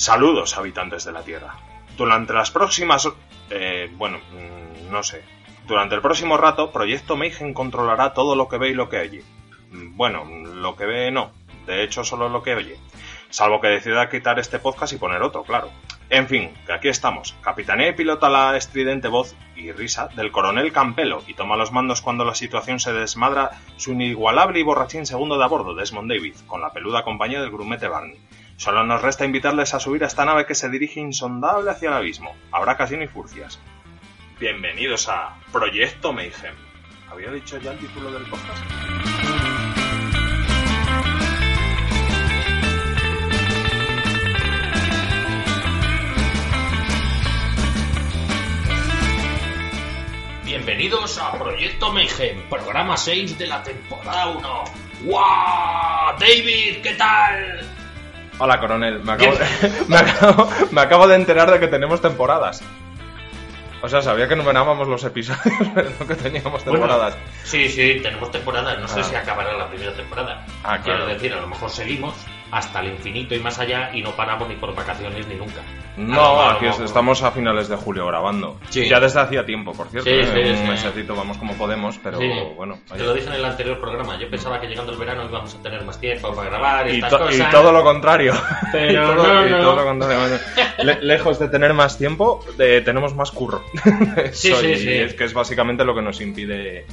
[0.00, 1.58] Saludos, habitantes de la Tierra.
[1.98, 3.06] Durante las próximas...
[3.50, 5.22] Eh, bueno, mm, no sé.
[5.66, 9.22] Durante el próximo rato, Proyecto Mayhem controlará todo lo que ve y lo que oye.
[9.70, 11.32] Mm, Bueno, lo que ve no.
[11.66, 12.78] De hecho, solo lo que oye.
[13.28, 15.70] Salvo que decida quitar este podcast y poner otro, claro.
[16.08, 17.36] En fin, que aquí estamos.
[17.42, 22.00] Capitanea y pilota la estridente voz y risa del coronel Campelo y toma los mandos
[22.00, 26.36] cuando la situación se desmadra su inigualable y borrachín segundo de a bordo, Desmond David,
[26.46, 28.18] con la peluda compañía del grumete Barney.
[28.60, 31.94] Solo nos resta invitarles a subir a esta nave que se dirige insondable hacia el
[31.94, 32.36] abismo.
[32.52, 33.58] Habrá casi ni furcias.
[34.38, 36.54] Bienvenidos a Proyecto Mayhem.
[37.10, 38.62] ¿Había dicho ya el título del podcast?
[50.44, 54.64] Bienvenidos a Proyecto Mayhem, programa 6 de la temporada 1.
[55.04, 56.18] ¡Guau!
[56.18, 57.69] David, ¿qué tal?
[58.40, 59.00] Hola, coronel.
[59.04, 62.62] Me acabo, de, me, acabo, me acabo de enterar de que tenemos temporadas.
[63.82, 67.14] O sea, sabía que numerábamos los episodios, pero no que teníamos temporadas.
[67.14, 68.78] Bueno, sí, sí, tenemos temporadas.
[68.78, 69.04] No sé Ah.
[69.04, 70.44] si acabará la primera temporada.
[70.64, 72.14] Ah, Quiero decir, a lo mejor seguimos
[72.50, 75.60] hasta el infinito y más allá y no paramos ni por vacaciones ni nunca.
[75.96, 78.58] No, lo aquí mejor- estamos a finales de julio grabando.
[78.70, 78.88] Sí.
[78.88, 80.08] Ya desde hacía tiempo, por cierto.
[80.08, 80.54] Sí, ¿eh?
[80.56, 82.18] sí, un mesecito vamos como podemos, pero
[82.54, 82.78] bueno.
[82.88, 83.04] Te oye.
[83.04, 84.18] lo dije en el anterior programa.
[84.18, 87.10] Yo pensaba que llegando el verano íbamos a tener más tiempo para grabar y, estas
[87.10, 87.50] to- y cosas.
[87.50, 88.32] todo lo contrario.
[88.72, 89.60] Pero todo, no, y no.
[89.60, 90.38] todo lo contrario.
[90.82, 93.62] Le- lejos de tener más tiempo, de- tenemos más curro.
[94.32, 94.92] Sí, Eso, sí, sí.
[94.92, 96.86] Es que es básicamente lo que nos impide.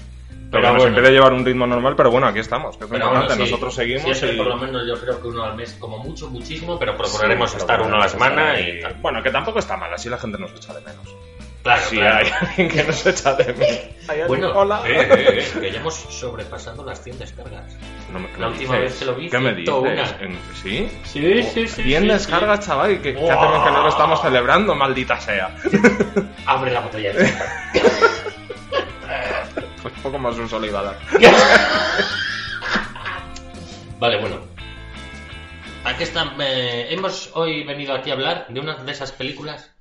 [0.50, 0.98] Pero que nos bueno.
[0.98, 2.78] impide llevar un ritmo normal, pero bueno, aquí estamos.
[2.78, 3.34] Que es lo Pero importante.
[3.34, 4.38] bueno, sí, Nosotros seguimos siempre y.
[4.38, 7.58] por lo menos yo creo que uno al mes, como mucho, muchísimo, pero procuraremos Sí,
[7.58, 8.82] estar uno a la semana y ahí.
[8.82, 8.94] tal.
[9.02, 11.16] Bueno, que tampoco está mal, así la gente nos echa de menos.
[11.64, 12.18] Claro, Si claro.
[12.26, 13.80] hay alguien que nos echa de menos.
[14.30, 14.84] Bueno, hola.
[14.88, 17.76] eh, eh, eh, que ya hemos sobrepasado las 100 descargas.
[18.14, 18.90] No me- ¿qué la última dices?
[18.92, 19.76] vez que lo vi, ¿Qué me dices?
[19.76, 20.04] 101.
[20.22, 20.90] En- ¿Sí?
[21.04, 21.84] Sí, sí, sí.
[21.84, 22.68] 100 sí, descargas, sí.
[22.70, 23.32] chaval, que, que Wow.
[23.32, 25.54] hacemos que no lo estamos celebrando, maldita sea.
[26.46, 27.26] Abre la botella de
[30.08, 31.00] poco más un solo iba a dar.
[34.00, 34.40] Vale, bueno.
[35.84, 36.34] Aquí está.
[36.40, 39.74] eh, hemos hoy venido aquí a hablar de una de esas películas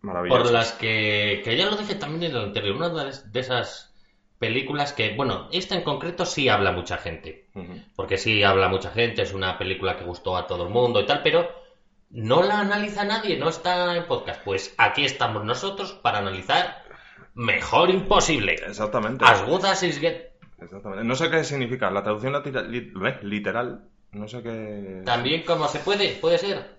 [0.00, 3.92] por las que, que ya lo dije también en el anterior, una de esas
[4.38, 7.48] películas que, bueno, esta en concreto sí habla mucha gente.
[7.96, 11.06] Porque sí habla mucha gente, es una película que gustó a todo el mundo y
[11.06, 11.50] tal, pero
[12.10, 14.42] no la analiza nadie, no está en podcast.
[14.44, 16.85] Pues aquí estamos nosotros para analizar
[17.36, 18.54] Mejor Imposible.
[18.54, 19.24] Exactamente.
[19.24, 20.32] As good as it get.
[20.60, 21.04] Exactamente.
[21.04, 21.90] No sé qué significa.
[21.90, 22.32] La traducción
[23.22, 23.82] literal.
[24.12, 25.02] No sé qué.
[25.04, 26.74] También como se puede, puede ser.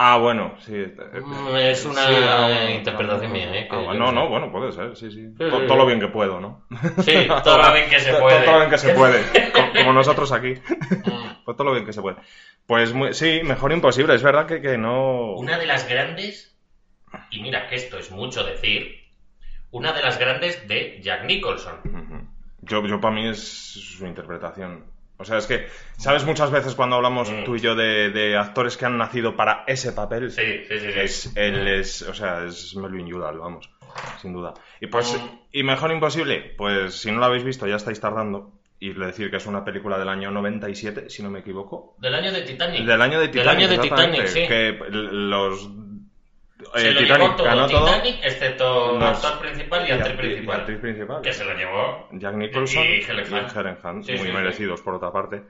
[0.00, 0.74] Ah, bueno, sí.
[0.76, 0.94] eh,
[1.24, 3.68] Mm, es una sí, interpretación ah, mía, ¿eh?
[3.68, 5.26] ah, bueno, no no, bueno, puede ser, sí, sí.
[5.26, 6.64] Sí, To- sí, todo lo bien que puedo, ¿no?
[7.02, 8.44] Sí, todo lo bien que se puede.
[8.44, 9.24] Todo lo bien que se puede.
[9.52, 10.54] Como, como nosotros aquí.
[10.54, 11.28] Mm.
[11.44, 12.16] Pues todo lo bien que se puede.
[12.66, 14.14] Pues muy- sí, mejor imposible.
[14.14, 15.32] Es verdad que, que no.
[15.36, 16.56] Una de las grandes,
[17.30, 18.97] y mira que esto es mucho decir,
[19.70, 22.28] una de las grandes de Jack Nicholson.
[22.62, 24.84] Yo, yo para mí es su interpretación.
[25.20, 27.44] O sea, es que, ¿sabes muchas veces cuando hablamos Mm.
[27.44, 30.30] tú y yo de, de actores que han nacido para ese papel?
[30.30, 30.92] Sí, sí, sí.
[30.92, 30.98] sí.
[31.00, 33.68] Es, él es, o sea, es Melvin Udall, vamos,
[34.22, 34.54] sin duda.
[34.80, 35.38] Y pues, Mm.
[35.52, 38.52] y mejor imposible, pues si no lo habéis visto ya estáis tardando.
[38.80, 41.96] Y decir que es una película del año 97, si no me equivoco.
[41.98, 42.84] Del año de Titanic.
[42.86, 43.58] Del año de Del Titanic.
[43.58, 44.46] año de Titanic, sí.
[44.46, 45.68] Que los...
[46.74, 47.86] Se eh, lo Titanic llevó todo ganó todo.
[47.86, 50.56] Titanic, excepto Los- actor principal y y actriz principal.
[50.56, 51.22] y actriz principal.
[51.22, 52.08] Que se lo llevó.
[52.12, 53.56] Jack Nicholson Y Helen Hunt.
[53.56, 54.32] Helen Hunt, Sí, muy sí, sí.
[54.32, 55.42] merecidos por otra parte.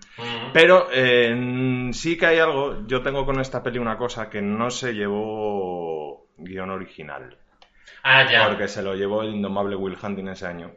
[0.53, 4.71] Pero eh, sí que hay algo, yo tengo con esta peli una cosa que no
[4.71, 7.37] se llevó guion original,
[8.03, 8.47] Ah, ya.
[8.49, 10.71] porque se lo llevó el indomable Will Hunting ese año.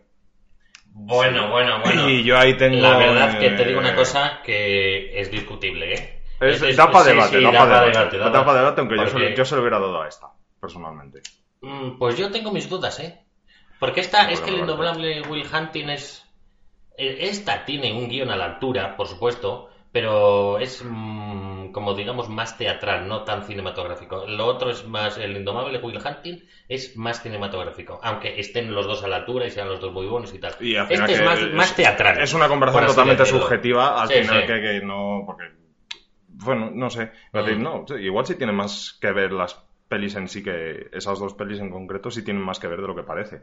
[0.94, 2.10] Bueno, bueno, bueno.
[2.10, 2.78] Y yo ahí tengo...
[2.82, 6.21] La verdad que te digo eh, una cosa que es discutible, ¿eh?
[6.42, 8.96] Es, Es- da para sí, debate, sí, da da para pa' debate, debate, debate, aunque
[8.98, 10.28] yo, se, porque- lo- yo se lo hubiera dado a esta,
[10.60, 11.22] personalmente.
[11.62, 13.20] Mm, Pues yo tengo mis dudas, ¿eh?
[13.80, 14.74] Porque esta, es que el bueno.
[14.74, 16.26] indomable Will Hunting es...
[16.98, 22.30] eh, Esta tiene un guion a la altura, por supuesto, pero es mm, como digamos
[22.30, 24.26] más teatral, no tan cinematográfico.
[24.28, 29.04] Lo otro es más, el indomable Will Hunting es más cinematográfico, aunque estén los dos
[29.04, 30.54] a la altura y sean los dos muy buenos y tal.
[30.60, 32.20] Y este es más, más teatral.
[32.20, 33.42] Es una conversación totalmente decirlo.
[33.42, 34.48] subjetiva, al Sí, final sí.
[34.48, 35.24] Que, que no...
[35.26, 35.44] Porque,
[36.44, 37.12] bueno, no sé.
[37.34, 39.58] Decir, no, igual sí tiene más que ver las
[39.88, 42.88] pelis en sí que esas dos pelis en concreto sí tienen más que ver de
[42.88, 43.42] lo que parece.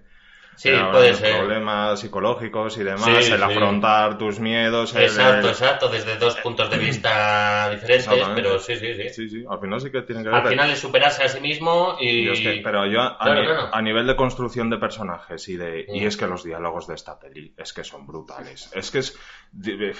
[0.56, 1.36] Sí, Pero puede los ser.
[1.38, 3.44] Problemas psicológicos y demás, Sí, el sí.
[3.44, 8.94] afrontar tus miedos, Exacto, el- exacto, desde dos puntos de vista diferentes, pero sí, sí,
[8.94, 9.08] sí.
[9.10, 10.40] Sí, sí, al final sí que tienen que ver.
[10.40, 12.24] Al final es superarse a sí mismo y...
[12.24, 13.68] yo es que- pero yo a, a Claro, ni- claro.
[13.72, 16.06] a nivel de construcción de personajes y de y Mm.
[16.08, 18.68] es que los diálogos de esta peli es que son brutales.
[18.74, 19.16] Es que es
[19.52, 19.94] de-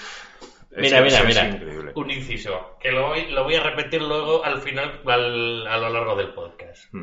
[0.75, 1.45] Mira, mira, es mira.
[1.49, 1.91] increíble.
[1.95, 5.89] Un inciso, que lo voy, lo voy a repetir luego al final, al- a lo
[5.89, 6.93] largo del podcast.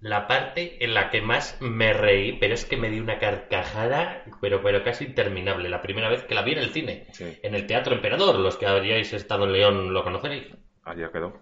[0.00, 4.24] La parte en la que más me reí, pero es que me di una carcajada,
[4.40, 5.68] pero, pero casi interminable.
[5.70, 7.38] La primera vez que la vi en el cine, Sí.
[7.42, 8.38] en el Teatro Emperador.
[8.38, 10.48] Los que habríais estado en León lo conoceréis.
[10.84, 11.40] Ayer quedó.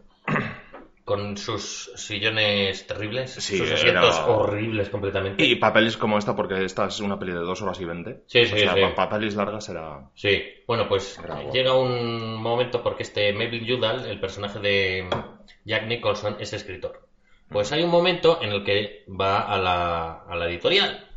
[1.05, 5.45] Con sus sillones terribles, Sí, sus era- asientos horribles completamente.
[5.45, 8.23] Y papeles como esta, porque esta es una peli de dos horas y veinte.
[8.29, 8.81] Sí, sí, o sea, sí.
[8.81, 10.09] pa- papeles largas era...
[10.15, 11.21] Sí, bueno, pues
[11.53, 15.09] llega un momento porque este Melvin Udall, el personaje de
[15.65, 17.09] Jack Nicholson, es escritor.
[17.49, 21.09] Pues hay un momento en el que va a la, a la editorial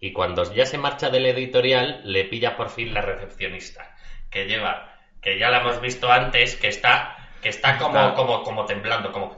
[0.00, 3.94] y cuando ya se marcha de la editorial le pilla por fin la recepcionista
[4.30, 8.64] que lleva, que ya la hemos visto antes, que está, que está como, como, como
[8.64, 9.36] temblando, como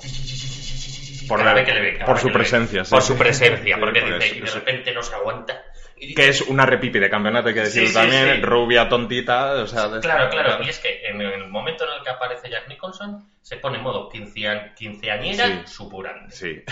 [1.26, 2.44] Por cada la- vez que le ve, cada por vez su que le ve.
[2.44, 5.62] presencia, sí, por su presencia, porque por dice, eso, y de repente no se aguanta.
[5.96, 8.36] y dice, Que es una repipi de campeonato, hay que decirlo Sí, sí, también.
[8.36, 8.42] sí.
[8.42, 9.88] Rubia, tontita, o sea...
[9.88, 13.26] de- Claro, claro, y es que en el momento en el que aparece Jack Nicholson
[13.40, 16.34] se pone en modo quincean- quinceañera supurante.
[16.34, 16.62] Sí.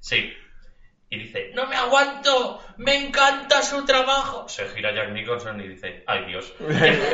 [0.00, 0.32] Sí.
[1.10, 4.46] Y dice, no me aguanto, me encanta su trabajo.
[4.48, 6.52] Se gira Jack Nicholson y dice, ay Dios.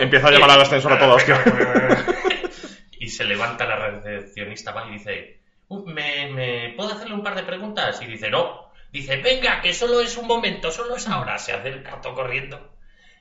[0.01, 1.23] Empieza a llamar al ascensor a todos.
[3.05, 7.35] Y se levanta la recepcionista va y dice, "Uh, ¿me, ¿me puedo hacerle un par
[7.35, 8.01] de preguntas?
[8.03, 8.71] Y dice, no.
[8.93, 11.37] Dice, venga, que solo es un momento, solo es ahora.
[11.39, 12.77] Se acerca todo corriendo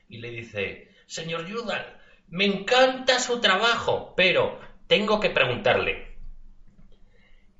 [0.08, 1.96] y le dice, señor Judal,
[2.28, 6.16] me encanta su trabajo, pero tengo que preguntarle,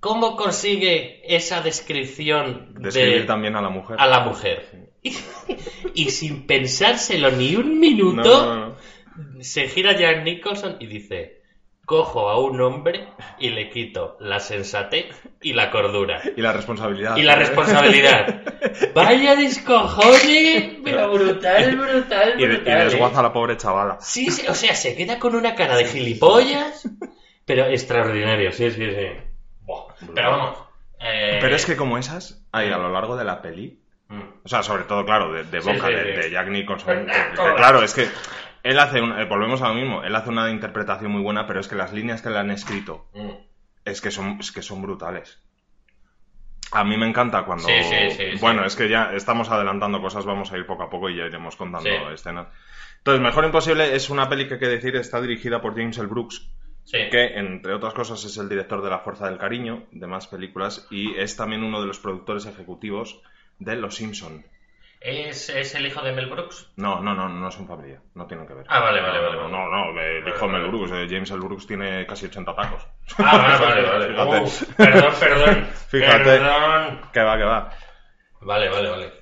[0.01, 3.97] ¿cómo consigue esa descripción Describir de, también a la mujer.
[3.99, 4.91] a la mujer?
[5.95, 8.77] y sin pensárselo ni un minuto, No, no,
[9.17, 9.43] no.
[9.43, 11.43] se gira Jack Nicholson y dice,
[11.85, 13.09] cojo a un hombre
[13.39, 15.07] y le quito la sensatez
[15.43, 16.23] y la cordura.
[16.37, 17.17] Y la responsabilidad.
[17.17, 18.43] Y la responsabilidad.
[18.95, 22.81] Vaya descojone, pero brutal, brutal, Y, de- y brutal.
[22.81, 22.85] ¿eh?
[22.85, 23.99] desguaza a la pobre chavala.
[24.01, 26.89] Sí, sí, o sea, se queda con una cara de gilipollas,
[27.45, 29.07] pero extraordinario, sí, sí, sí.
[29.63, 30.59] Buah, Pero vamos.
[31.01, 33.79] eh, Pero es que como esas, hay a lo largo de la peli,
[34.09, 36.21] mm, o sea, sobre todo, claro, de, boca sí, de, sí.
[36.23, 37.07] de Jack Nicholson.
[37.57, 38.09] Claro, es que
[38.65, 41.61] él hace, un- eh, volvemos a lo mismo, él hace una interpretación muy buena, pero
[41.61, 43.31] es que las líneas que le han escrito mm.
[43.85, 45.41] es que son, es que son brutales.
[46.73, 47.69] A mí me encanta cuando...
[47.69, 50.91] Sí, sí, sí, bueno, es que ya estamos adelantando cosas, vamos a ir poco a
[50.91, 52.49] poco y ya iremos contando escenas.
[52.99, 56.09] Entonces, Mejor Imposible es una peli que hay que decir está dirigida por James L.
[56.09, 56.51] Brooks,
[57.11, 60.87] que entre otras cosas es el director de La Fuerza del Cariño, de más películas,
[60.91, 63.21] y es también uno de los productores ejecutivos
[63.59, 64.45] de Los Simpson.
[65.05, 66.73] ¿Es, es el hijo de Mel Brooks?
[66.77, 68.65] No, no, no, no son familia, no tienen que ver.
[68.71, 70.69] Ah, vale, vale, vale, No, no, no, el hijo de Mel.
[70.69, 71.41] Brooks, eh, James L.
[71.41, 72.87] Brooks tiene casi 80 tacos.
[73.19, 74.47] Ah, vale, vale, vale.
[74.49, 74.63] Fíjate.
[74.63, 75.67] Uh, perdón, perdón.
[75.89, 76.25] Fíjate.
[76.25, 77.01] Perdón.
[77.13, 77.71] Que va, que va.
[78.41, 79.13] Vale, vale, vale.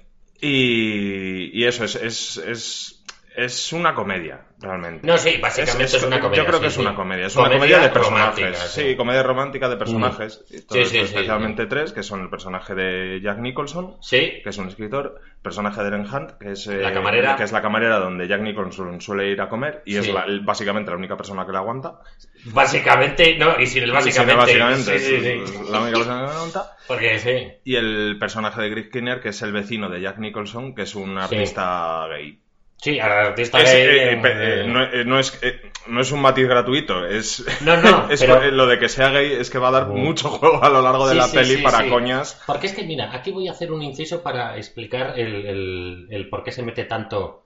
[0.40, 3.01] Y, y eso, es, es, es,
[3.34, 5.06] es una comedia, realmente.
[5.06, 6.42] No, sí, básicamente es, una comedia.
[6.42, 6.80] Yo creo sí, que es sí.
[6.80, 7.26] una comedia.
[7.26, 8.58] Es una comedia de personajes.
[8.58, 8.96] sí.
[8.96, 10.44] comedia romántica de personajes.
[10.68, 14.58] Todo esto, sí, especialmente tres, que son el personaje de Jack Nicholson, Sí, que es
[14.58, 17.36] un escritor, el personaje de Eren Hunt, que es, eh, La camarera.
[17.36, 20.90] que es la camarera donde Jack Nicholson suele ir a comer y es la- básicamente
[20.90, 22.00] la única persona que le aguanta.
[22.46, 24.52] básicamente, no, y sin el básicamente.
[24.52, 25.56] Sí, básicamente, sí, sí, es sí.
[25.70, 26.76] la única persona que le aguanta.
[26.86, 27.52] Porque sí.
[27.64, 30.94] Y el personaje de Greg Kinnear, que es el vecino de Jack Nicholson, que es
[30.94, 32.38] un artista gay.
[32.82, 36.10] Sí, al artista Es, gay, eh, eh, eh, no, eh, no es, eh, no es
[36.10, 39.58] un matiz gratuito, es, No, no, es pero- lo de que sea gay es que
[39.58, 39.98] va a dar Mm.
[39.98, 41.88] mucho juego a lo largo de Sí, la sí, peli sí, para sí.
[41.88, 42.42] coñas.
[42.46, 46.28] Porque es que, mira, aquí voy a hacer un inciso para explicar el, el- el
[46.28, 47.42] por qué se mete tanto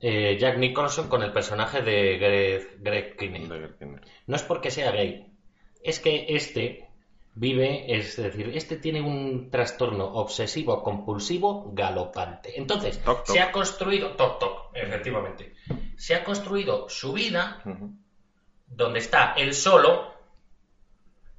[0.00, 3.16] eh, Jack Nicholson con el personaje de Greg, Greg.
[4.26, 5.26] No es porque sea gay,
[5.82, 6.85] es que este
[7.36, 12.58] vive, es decir, este tiene un trastorno obsesivo compulsivo galopante.
[12.58, 13.34] Entonces, Toc, toc.
[13.34, 15.52] se ha construido, toc toc, efectivamente,
[15.96, 17.62] se ha construido su vida
[18.66, 20.14] donde está él solo,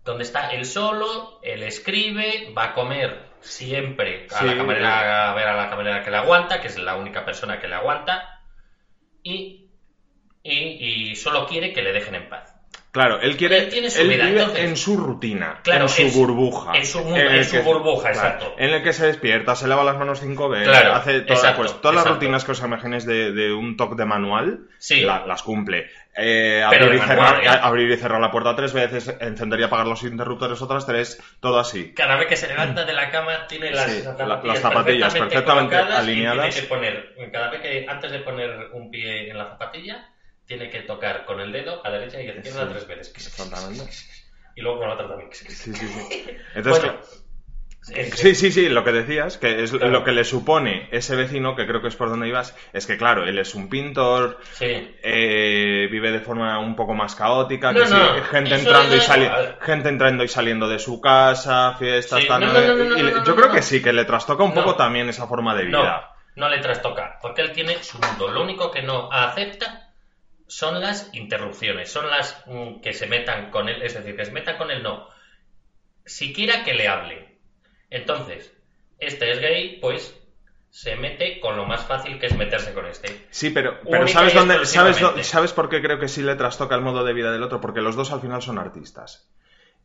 [0.06, 5.34] donde está él solo, él escribe, va a comer siempre a Sí, la camarera, a
[5.34, 8.40] ver a la camarera que le aguanta, que es la única persona que le aguanta,
[9.24, 9.68] y,
[10.44, 12.57] y, y solo quiere que le dejen en paz.
[12.98, 13.58] Claro, él quiere.
[13.60, 14.66] Él tiene su él vida, vive entonces.
[14.66, 16.76] en su rutina, Claro, en su burbuja.
[16.76, 18.56] en su mundo, en su que- burbuja, claro, exacto.
[18.58, 21.58] En el que se despierta, se lava las manos cinco veces, Claro, hace toda- exacto,
[21.62, 25.02] pues, todas las rutinas que os imaginéis de, de un toque de manual, Sí.
[25.02, 25.90] la- las cumple.
[26.20, 29.64] Eh, abrir, y cerrar, manual, a- abrir y cerrar la puerta tres veces, encender y
[29.64, 31.94] apagar los interruptores otras tres, todo así.
[31.94, 35.14] Cada vez que se levanta de la cama tiene las, Sí, zapatillas, la- las zapatillas
[35.14, 36.48] perfectamente colocadas alineadas.
[36.48, 40.10] Y tiene que poner, cada vez que antes de poner un pie en la zapatilla,
[40.48, 43.14] tiene que tocar con el dedo a derecha y a izquierda Sí, tres veces.
[43.28, 43.84] Exactamente.
[44.56, 45.30] Y luego con la otra también.
[45.34, 45.86] Sí, sí, sí.
[46.56, 47.28] Entonces, Bueno, que-
[48.02, 49.90] Es- Sí, sí, sí, lo que decías, que es Claro.
[49.92, 52.98] lo que le supone ese vecino, que creo que es por donde ibas, es que
[52.98, 54.66] claro, él es un pintor, Sí.
[55.04, 58.98] eh, vive de forma un poco más caótica, No, que sí, no, gente entrando y
[58.98, 59.58] da sali- igual.
[59.62, 62.98] gente entrando y saliendo de su casa, fiestas, Sí, tal, no, no, no, no, no,
[62.98, 63.54] y le- no, no, yo no, creo no.
[63.54, 64.56] que sí, que le trastoca un No.
[64.56, 66.12] poco también esa forma de No, vida.
[66.36, 68.28] no le trastoca, porque él tiene su mundo.
[68.28, 69.87] Lo único que no acepta
[70.48, 74.32] son las interrupciones, son las mm, que se metan con él, es decir, que se
[74.32, 75.08] metan con él no,
[76.06, 77.38] siquiera que le hable.
[77.90, 78.54] Entonces,
[79.00, 80.16] este es gay, pues
[80.70, 83.28] se mete con lo más fácil que es meterse con este.
[83.30, 84.54] Sí, pero, pero ¿sabes dónde?
[84.66, 85.24] ¿sabes, dó- exclusivamente.
[85.24, 87.62] ¿Sabes por qué creo que sí le trastoca el modo de vida del otro?
[87.62, 89.30] Porque los dos al final son artistas.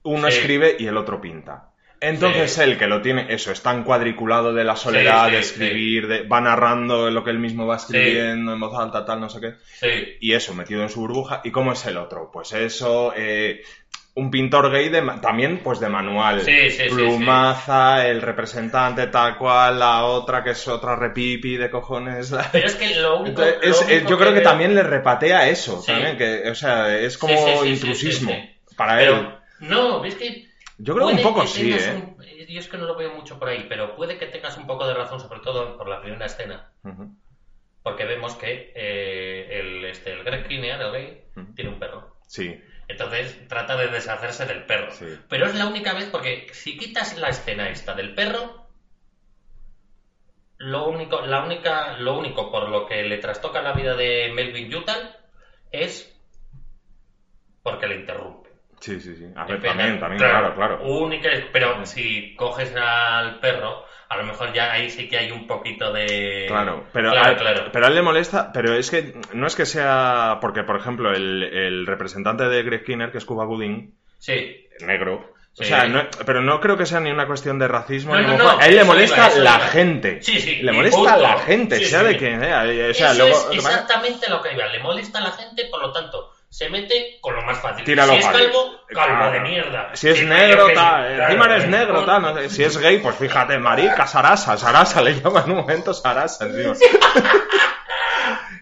[0.03, 0.39] Uno Sí.
[0.39, 1.71] escribe y el otro pinta.
[2.03, 2.61] Entonces Sí.
[2.63, 6.09] él, que lo tiene, eso, es tan cuadriculado de la soledad, Sí, sí, de escribir,
[6.09, 9.41] de- va narrando lo que él mismo va escribiendo en voz alta, tal, no sé
[9.41, 9.55] qué.
[9.81, 11.41] Sí, Y eso, metido en su burbuja.
[11.45, 12.31] ¿Y cómo es el otro?
[12.33, 13.63] Pues eso, eh,
[14.15, 16.43] un pintor gay de, también, pues de manual.
[16.43, 21.71] Sí, sí, sí, Plumaza, el representante tal cual, la otra que es otra repipi de
[21.71, 22.31] cojones.
[22.31, 23.43] la- pero es que lo único...
[23.43, 25.93] entonces, lo es- único es- yo creo que veo- también le repatea eso, Sí.
[25.93, 28.37] también, que, o sea, es como Sí, sí, sí, sí, intrusismo sí,
[28.69, 28.75] sí.
[28.77, 29.29] para Pero, él.
[29.61, 30.47] no, ves que
[30.79, 31.93] Yo creo que un poco que sí, ¿eh?
[31.93, 32.17] un-
[32.49, 34.87] yo es que no lo veo mucho por ahí, pero puede que tengas un poco
[34.87, 36.71] de razón, sobre todo por la primera escena,
[37.83, 41.23] porque vemos que eh, el, este, el Greg Kinnear, el gay,
[41.55, 42.17] tiene un perro.
[42.27, 44.91] Sí, Entonces trata de deshacerse del perro.
[44.93, 45.07] Sí.
[45.29, 48.67] Pero es la única vez porque si quitas la escena esta del perro,
[50.59, 54.71] lo único, la única, lo único por lo que le trastoca la vida de Melvin
[54.71, 55.17] Yutal
[55.73, 56.09] es
[57.63, 58.42] porque le interrumpe.
[58.83, 59.25] Sí, sí, sí.
[59.35, 60.83] A ver, también, también, claro, claro.
[60.83, 65.47] Única, pero si coges al perro, a lo mejor ya ahí sí que hay un
[65.47, 66.45] poquito de.
[66.49, 67.71] Claro, pero, claro, a, claro.
[67.73, 71.13] pero a él le molesta, pero es que no es que sea, porque por ejemplo
[71.15, 75.65] el, el representante de Greg Kinner, que es Cuba Gooding, Sí, negro, o Sí.
[75.65, 78.59] sea, no- pero no creo que sea ni una cuestión de racismo, No, ni no,
[78.59, 79.67] a él le molesta iba, la iba.
[79.69, 82.07] gente, Sí, sí, le molesta la gente, Sí, sea sí.
[82.07, 84.67] de quien sea, o sea, luego es exactamente lo que iba.
[84.67, 87.83] Le molesta a la gente, por lo tanto, se mete con lo más fácil.
[87.85, 89.33] Tíralo si es calvo, calvo Claro.
[89.33, 89.91] de mierda.
[89.97, 92.51] Si es negro, yo qué sé, tal, encima eres eh, negro, tal, no sé.
[92.51, 96.75] Si es gay, pues fíjate, marica, Sarasa, Sarasa, le llaman en un momento Sarasa encima.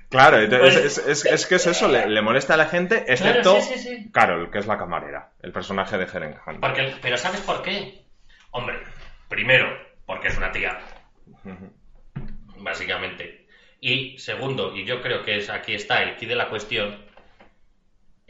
[0.09, 3.55] Claro, Pues- es, es- es que es eso, le, le molesta a la gente, excepto
[3.55, 4.11] Claro, sí, sí, sí.
[4.13, 6.59] Carol, que es la camarera, el personaje de Helen Hunt.
[6.61, 8.03] Porque, pero ¿sabes por qué?
[8.51, 8.81] Hombre,
[9.29, 9.69] primero,
[10.07, 10.81] porque es una tía,
[12.57, 13.47] básicamente.
[13.81, 17.05] Y segundo, y yo creo que es aquí está el key de la cuestión,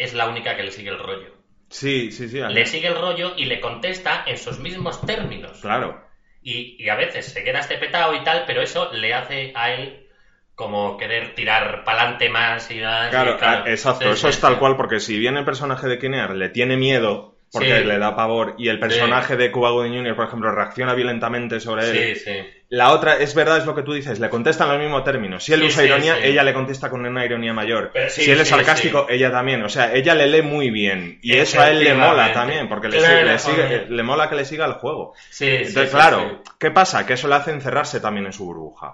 [0.01, 1.35] es la única que le sigue el rollo.
[1.69, 2.41] Sí, sí, sí.
[2.41, 5.61] Le sigue el rollo y le contesta en sus mismos términos.
[5.61, 6.03] Claro.
[6.43, 9.73] Y, y a veces se queda este petado y tal, pero eso le hace a
[9.73, 10.09] él
[10.55, 13.09] como querer tirar pa'lante más y más.
[13.09, 16.49] y Claro, exacto, eso es tal cual, porque si bien el personaje de Kinnear le
[16.49, 17.85] tiene miedo, porque Sí.
[17.85, 21.91] le da pavor, y el personaje de Cuba Gooding Jr., por ejemplo, reacciona violentamente sobre
[21.91, 22.47] él, Sí, sí.
[22.69, 25.43] La otra, es verdad, es lo que tú dices, le contestan los mismos términos.
[25.43, 27.91] Si él Sí, usa ironía, ella le contesta con una ironía mayor.
[28.09, 29.61] Si él es sarcástico, ella también.
[29.65, 31.19] O sea, ella le lee muy bien.
[31.21, 34.29] Y eso a él le mola también, porque le, Claro, sigue- le, sigue- le mola
[34.29, 35.15] que le siga el juego.
[35.41, 36.43] Entonces, claro.
[36.61, 37.05] ¿qué pasa?
[37.05, 38.93] Que eso le hace encerrarse también en su burbuja.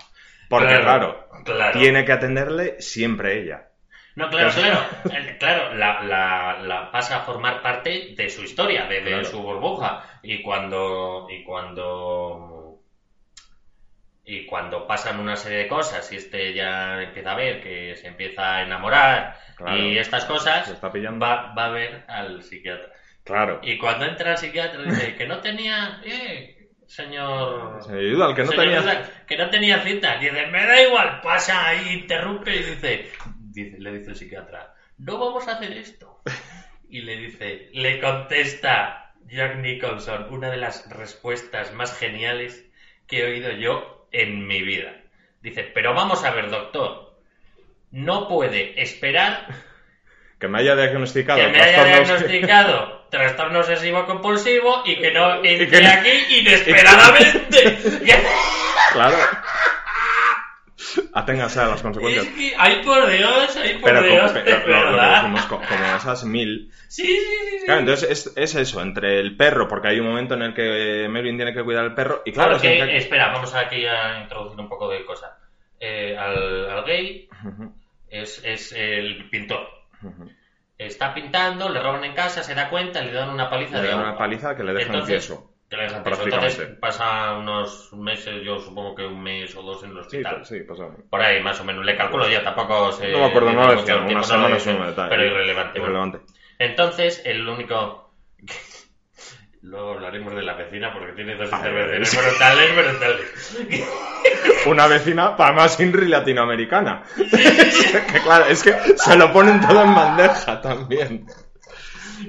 [0.48, 1.78] Porque, Claro, claro, claro.
[1.78, 3.66] tiene que atenderle siempre ella.
[4.16, 4.80] No, claro, claro.
[5.38, 9.25] Claro, la, la- la pasa a formar parte de su historia, de, de Claro.
[9.26, 10.20] su burbuja.
[10.23, 11.26] Y cuando.
[11.30, 12.80] Y cuando.
[14.25, 18.08] Y cuando pasan una serie de cosas y este ya empieza a ver que se
[18.08, 19.76] empieza a enamorar Claro.
[19.76, 22.88] y estas cosas, está va, va a ver al psiquiatra.
[23.23, 23.61] Claro.
[23.62, 27.80] Y cuando entra al psiquiatra dice que no tenía, eh, señor...
[27.85, 29.11] Se ayuda al que no señor tenía.
[29.28, 30.16] Que no tenía cita.
[30.18, 33.12] Dice, me da igual, pasa ahí, interrumpe y dice,
[33.64, 36.20] dice, le dice el psiquiatra, no vamos a hacer esto.
[36.88, 42.64] Y le dice, le contesta Jack Nicholson, una de las respuestas más geniales
[43.06, 44.92] que he oído yo en mi vida.
[45.42, 47.18] Dice, pero vamos a ver, doctor,
[47.90, 49.46] no puede esperar
[50.40, 51.38] Que me haya diagnosticado.
[51.40, 56.10] que me haya diagnosticado trastorno obsesivo compulsivo y que no entre que no- aquí
[56.40, 57.78] inesperadamente.
[58.92, 59.16] Claro.
[61.12, 62.26] Aténgase a las es consecuencias.
[62.26, 65.16] que, ay por Dios, ay por Pero, Dios, como, de pero lo- lo que verdad.
[65.22, 66.70] decimos, co- como esas mil.
[66.88, 67.58] Sí, sí, sí.
[67.60, 67.64] sí.
[67.66, 71.06] Claro, entonces es, es eso, entre el perro, porque hay un momento en el que
[71.10, 74.58] Melvin tiene que cuidar al perro, y claro, Porque, siempre- espera, vamos aquí a introducir
[74.60, 75.38] un poco de cosa.
[75.80, 77.28] Eh, al, al gay
[78.08, 79.66] es, es el pintor.
[80.78, 83.88] Está pintando, le roban en casa, se da cuenta, le dan una paliza Le de
[83.88, 84.10] dan agua.
[84.10, 85.55] una paliza que le dejan Entonces, que dejan tieso.
[85.68, 86.25] Prácticamente.
[86.25, 90.37] Entonces pasa unos meses, yo supongo que un mes o dos en el Sí, hospital.
[90.37, 90.85] pues, sí, pasa.
[91.11, 91.85] Por ahí, más o menos.
[91.85, 93.11] Le calculo ya, tampoco sé.
[93.11, 95.08] No me acuerdo, no lo tiempo, unas no dicen, un detalle.
[95.08, 95.80] Pero irrelevante.
[95.80, 96.20] bueno.
[96.58, 98.12] Entonces, el único.
[99.62, 102.16] Luego hablaremos de la vecina porque tiene dos intervenciones sí.
[102.18, 103.87] brutales, brutales.
[104.66, 107.02] Una vecina, para más Inri latinoamericana.
[107.16, 111.26] que claro, es que se lo ponen todo en bandeja también.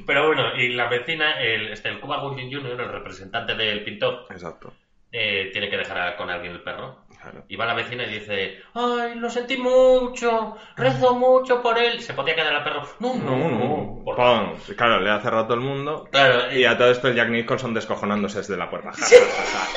[0.05, 4.25] Pero bueno, y la vecina, el, este, el Cuba Gooding Jr., el representante del pintor,
[4.29, 4.73] Exacto.
[5.11, 7.06] eh, tiene que dejar con alguien el perro.
[7.21, 7.43] Claro.
[7.49, 11.99] Y va la vecina y dice, ay, lo sentí mucho, rezo mucho por él.
[12.01, 12.87] Se podía quedar el perro.
[12.99, 14.53] No, no, No, por Pon.
[14.77, 16.07] Claro, le ha cerrado todo el mundo.
[16.11, 18.91] Claro, Y a todo esto el Jack Nicholson descojonándose desde la puerta.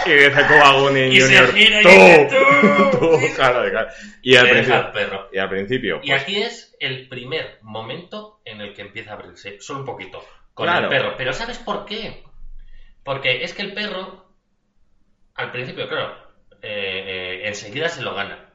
[0.06, 1.54] y dice Cuba Gooding Y se Jr.
[1.54, 1.84] gira y
[2.28, 2.36] ¡Tú!
[2.36, 2.98] "Tú".
[2.98, 3.18] ¡Tú!
[3.36, 3.88] Claro, claro.
[4.22, 4.92] Y al principio.
[4.92, 5.28] perro.
[5.32, 6.00] Y al principio.
[6.02, 9.86] Y pues, aquí es el primer momento en el que empieza a abrirse, solo un
[9.86, 10.22] poquito,
[10.54, 10.84] con Claro.
[10.84, 11.14] el perro.
[11.16, 12.22] Pero ¿sabes por qué?
[13.02, 14.26] Porque es que el perro,
[15.34, 16.14] al principio, claro,
[16.62, 18.46] eh, eh, enseguida se lo gana.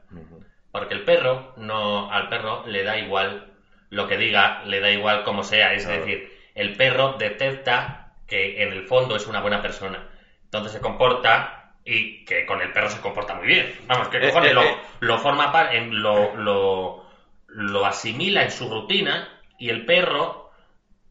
[0.72, 3.52] Porque el perro, no, al perro le da igual
[3.90, 5.72] lo que diga, le da igual como sea.
[5.72, 6.00] Es Claro.
[6.00, 10.06] decir, el perro detecta que en el fondo es una buena persona.
[10.44, 13.72] Entonces se comporta y que con el perro se comporta muy bien.
[13.86, 14.62] Vamos, que Eh, cojones, lo,
[15.00, 17.06] lo forma en, lo, lo,
[17.48, 20.45] lo asimila en su rutina y el perro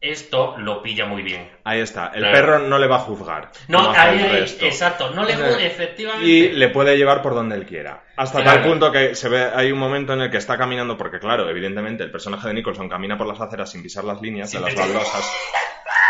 [0.00, 1.50] esto lo pilla muy bien.
[1.64, 2.08] Ahí está.
[2.14, 2.34] El Claro.
[2.34, 3.50] perro no le va a juzgar.
[3.68, 6.28] No, ahí, exacto, no le puede, efectivamente.
[6.28, 8.02] Y le puede llevar por donde él quiera.
[8.16, 8.60] Hasta Claro.
[8.62, 11.48] tal punto que se ve, hay un momento en el que está caminando, porque claro,
[11.50, 14.74] evidentemente el personaje de Nicholson camina por las aceras sin pisar las líneas de las
[14.74, 15.30] baldosas.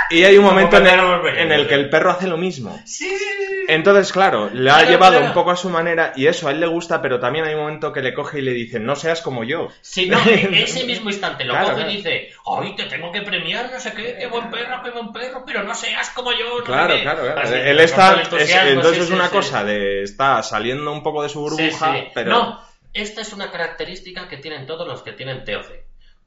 [0.08, 2.80] Y hay un momento en el, pequeños, en el que el perro hace lo mismo.
[2.84, 3.64] Sí, sí, sí.
[3.66, 5.26] Entonces, claro, le ha Claro, llevado claro.
[5.26, 7.62] un poco a su manera y eso a él le gusta, pero también hay un
[7.62, 9.66] momento que le coge y le dice, no seas como yo.
[9.80, 13.22] Si no, en ese mismo instante lo Claro, coge y dice, ay, te tengo que
[13.22, 16.58] premiar, no sé qué, qué buen perro, qué buen perro, pero no seas como yo.
[16.60, 17.02] no Claro, sé qué".
[17.02, 17.40] claro.
[17.40, 19.32] Así, Él está, todo el es- entusiasmo, entonces sí, es sí, una sí.
[19.32, 22.30] cosa de, está saliendo un poco de su Sí, burbuja, pero...
[22.30, 22.60] No,
[22.92, 25.66] esta es una característica que tienen todos los que tienen TOC.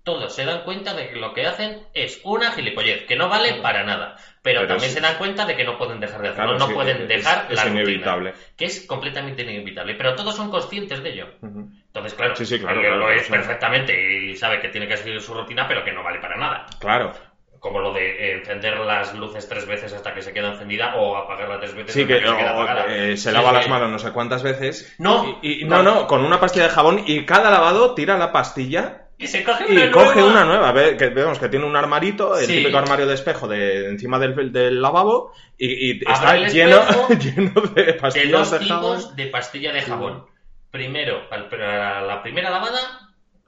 [0.02, 3.56] Todos se dan cuenta de que lo que hacen es una gilipollez, que no vale
[3.62, 4.16] para nada.
[4.42, 4.96] Pero, Pero también sí.
[4.96, 7.08] se dan cuenta de que no pueden dejar de hacerlo, Claro, no sí, pueden es-
[7.10, 8.34] dejar es la rutina, inevitable.
[8.56, 9.96] que es completamente inevitable.
[9.96, 11.28] Pero todos son conscientes de ello.
[11.42, 13.93] Entonces, claro, Sí, claro, claro, lo es perfectamente
[14.32, 16.65] y sabe que tiene que seguir su rutina, pero que no vale para nada.
[16.80, 17.13] Claro.
[17.60, 21.17] Como lo de eh, encender las luces tres veces hasta que se queda encendida o
[21.17, 22.86] apagarla tres veces Sí, hasta que se queda apagada.
[22.88, 23.56] eh, se Sí, lava sí.
[23.56, 24.95] las manos no sé cuántas veces.
[24.98, 28.32] No, Y, y- no, no, con una pastilla de jabón y cada lavado tira la
[28.32, 30.30] pastilla Y se coge y una coge nueva.
[30.32, 30.72] una nueva.
[30.72, 32.58] Ve- que vemos que tiene un armarito, el Sí.
[32.60, 36.78] típico armario de espejo de encima del, del lavabo y, está lleno,
[37.19, 38.98] lleno de de pastillas dos de, jabón.
[38.98, 40.26] tipos de pastilla de jabón.
[40.72, 42.80] Primero, al- para la primera lavada,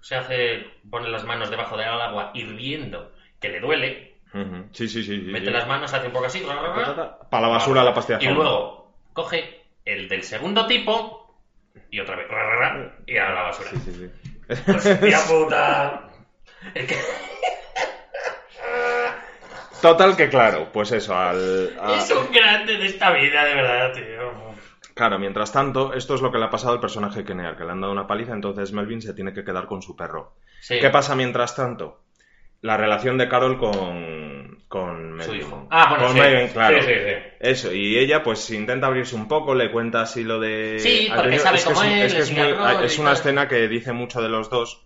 [0.02, 4.12] se hace, pone las manos debajo del agua hirviendo, que le duele.
[4.72, 5.04] Sí, sí, sí.
[5.04, 5.52] sí, mete sí.
[5.52, 9.66] las manos, hace un poco así, ra, Para la basura la pastilla y luego coge
[9.84, 11.38] el del segundo tipo
[11.90, 12.28] y otra vez,
[13.08, 13.70] y a la basura.
[13.72, 14.72] Sí, sí, sí.
[14.72, 16.08] Hostia puta.
[16.74, 16.96] Es que
[19.82, 21.74] Total que claro, pues eso, al...
[21.80, 24.52] a- es un grande de esta vida, de verdad, tío.
[24.94, 27.72] Claro, mientras tanto, esto es lo que le ha pasado al personaje Kenea, que le
[27.72, 30.34] han dado una paliza, entonces Melvin se tiene que quedar con su perro.
[30.60, 32.00] Sí, ¿Qué pasa mientras tanto?
[32.62, 35.68] La relación de Carol con, con su hijo.
[35.72, 36.54] Ah, bueno, Con sí.
[36.54, 36.82] Claro.
[36.82, 37.14] Sí, sí, sí.
[37.40, 40.78] Eso, y ella pues intenta abrirse un poco, le cuenta así lo de...
[40.80, 42.58] Sí, porque sabe es que cómo es, él, es que le es, sigue muy- el
[42.58, 44.86] rollo es y una escena que dice mucho de los dos,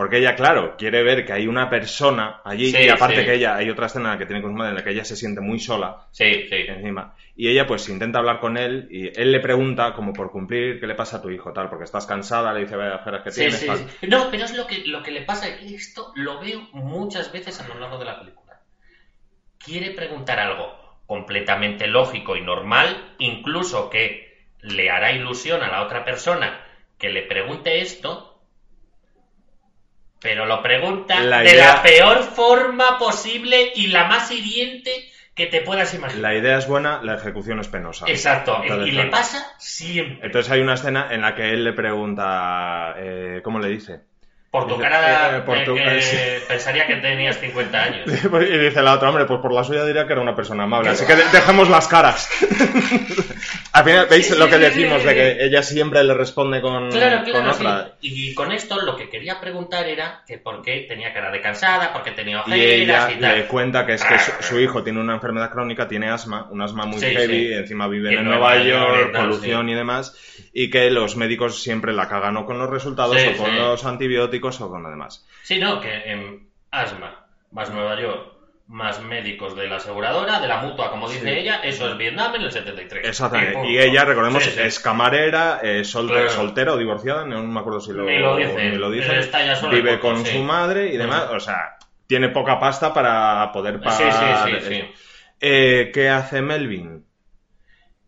[0.00, 3.26] porque ella, claro, quiere ver que hay una persona allí, Sí, y aparte sí.
[3.26, 5.14] que ella, hay otra escena que tiene con su madre en la que ella se
[5.14, 6.56] siente muy sola, Sí, sí.
[6.68, 7.12] encima.
[7.36, 10.86] Y ella pues intenta hablar con él y él le pregunta como por cumplir qué
[10.86, 13.40] le pasa a tu hijo, tal, porque estás cansada, le dice, vaya ojeras que Sí,
[13.40, 13.76] tienes, sí, tal.
[13.76, 14.06] sí.
[14.08, 17.68] No, pero es lo que, lo que le pasa, esto lo veo muchas veces a
[17.68, 18.58] lo largo de la película.
[19.58, 20.74] Quiere preguntar algo
[21.06, 26.64] completamente lógico y normal, incluso que le hará ilusión a la otra persona
[26.98, 28.29] que le pregunte esto,
[30.20, 35.62] pero lo pregunta La de la peor forma posible y la más hiriente que te
[35.62, 36.20] puedas imaginar.
[36.20, 38.04] La idea es buena, la ejecución es penosa.
[38.08, 40.26] Exacto, Entonces, y le pasa siempre.
[40.26, 44.00] Entonces hay una escena en la que él le pregunta, eh, ¿cómo le dice?
[44.50, 46.16] Por tu cara eh, por eh, tu- que eh, sí.
[46.48, 48.06] pensaría que tenías 50 años.
[48.50, 50.90] Y dice la otra, hombre, pues por la suya diría que era una persona amable,
[50.90, 52.28] así que de- dejemos las caras.
[53.72, 57.18] Al final, ¿veis Sí, lo que decimos de que ella siempre le responde con, Claro,
[57.22, 57.92] con claro, otra?
[58.00, 58.08] sí.
[58.30, 61.92] Y con esto lo que quería preguntar era que por qué tenía cara de cansada,
[61.92, 63.36] por qué tenía Y ella ojeras y, tal.
[63.38, 66.60] le cuenta que es que su, su hijo tiene una enfermedad crónica, tiene asma, un
[66.60, 70.16] asma muy heavy, encima viven En Nueva York polución y demás,
[70.52, 74.39] y que los médicos siempre la cagan o con los resultados o con los antibióticos
[74.40, 75.26] o con lo demás.
[75.42, 78.32] Sí, no, que en asma, más Nueva York,
[78.68, 81.28] más médicos de la aseguradora, de la mutua, como dice Sí.
[81.40, 83.04] ella, eso es Vietnam en el 73.
[83.08, 83.54] Exactamente.
[83.54, 83.68] punto.
[83.68, 84.60] Y ella, recordemos, Sí, sí.
[84.62, 86.28] es camarera, eh, sol- Claro.
[86.30, 88.70] soltera o divorciada, no me acuerdo si lo, lo dice.
[88.70, 89.28] ni lo dice.
[89.70, 91.24] Vive con su madre y demás.
[91.32, 94.48] O sea, tiene poca pasta para poder Sí, sí, pagar.
[94.62, 94.84] sí, sí.
[95.40, 97.04] Eh, ¿Qué hace Melvin?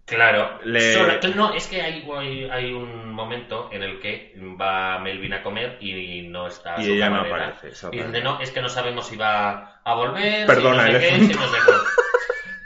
[0.05, 0.59] Claro.
[0.65, 5.33] Le- Solo- no, es que hay, hay, hay un momento en el que va Melvin
[5.35, 7.49] a comer y no está Y su ella no camarera.
[7.49, 10.99] aparece, Y dice, no, es que no sabemos si va a volver, Perdona, si no
[11.01, 11.85] sé qué, si no sé cuánto".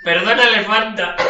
[0.03, 1.17] Perdona, elefanta.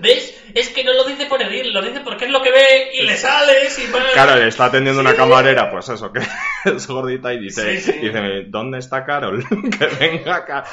[0.00, 0.43] ¿Ves?
[0.54, 3.02] Es que no lo dice por herir, lo dice porque es lo que ve y
[3.02, 4.02] le sale sin más.
[4.12, 6.20] Claro, le está atendiendo una camarera, pues eso, que
[6.64, 7.98] es gordita y dice, Sí, sí.
[7.98, 9.44] dice, ¿dónde está Carol?
[9.78, 10.64] que venga acá.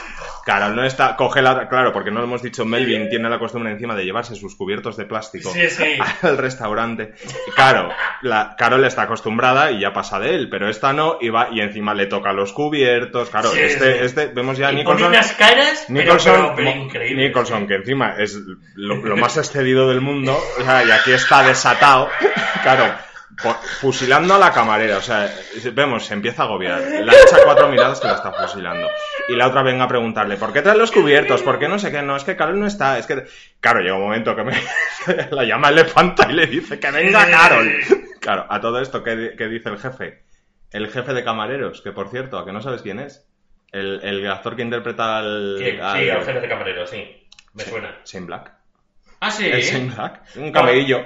[0.45, 3.71] Carol no está, coge la, claro, porque no lo hemos dicho, Melvin tiene la costumbre
[3.71, 5.97] encima de llevarse sus cubiertos de plástico Sí, sí.
[6.21, 7.13] al restaurante.
[7.55, 7.89] Claro,
[8.21, 11.59] la, Carol está acostumbrada y ya pasa de él, pero esta no, y va, y
[11.61, 13.99] encima le toca los cubiertos, claro, Sí, este, sí.
[14.05, 15.07] este, vemos ya Y Nicholson.
[15.09, 17.27] unas caras, pero- Nicholson, pero, pero increíbles.
[17.29, 18.37] Nicholson, que encima es
[18.75, 22.09] lo, lo más excedido del mundo, o sea, y aquí está desatado,
[22.63, 22.93] claro,
[23.79, 25.33] fusilando a la camarera, o sea,
[25.73, 28.87] vemos, se empieza a agobiar, la echa cuatro miradas que la está fusilando,
[29.29, 31.41] y la otra venga a preguntarle, ¿por qué traes los cubiertos?
[31.41, 32.01] ¿Por qué no sé qué?
[32.01, 33.23] No, es que Carol no está, es que,
[33.59, 34.53] claro, llega un momento que me
[35.31, 37.71] la llama elefanta y le dice que venga Carol.
[38.19, 40.23] Claro, a todo esto, ¿qué, di- qué dice el jefe?
[40.71, 43.27] El jefe de camareros, que por cierto, ¿a que no sabes quién es?
[43.71, 45.55] El, el actor que interpreta al...
[45.57, 47.27] Sí, sí, el jefe de camarero, sí.
[47.53, 47.97] Me suena.
[48.05, 48.51] Shane Black.
[49.21, 49.47] Ah, sí.
[49.47, 50.21] El Shane Black.
[50.35, 50.97] Un camello.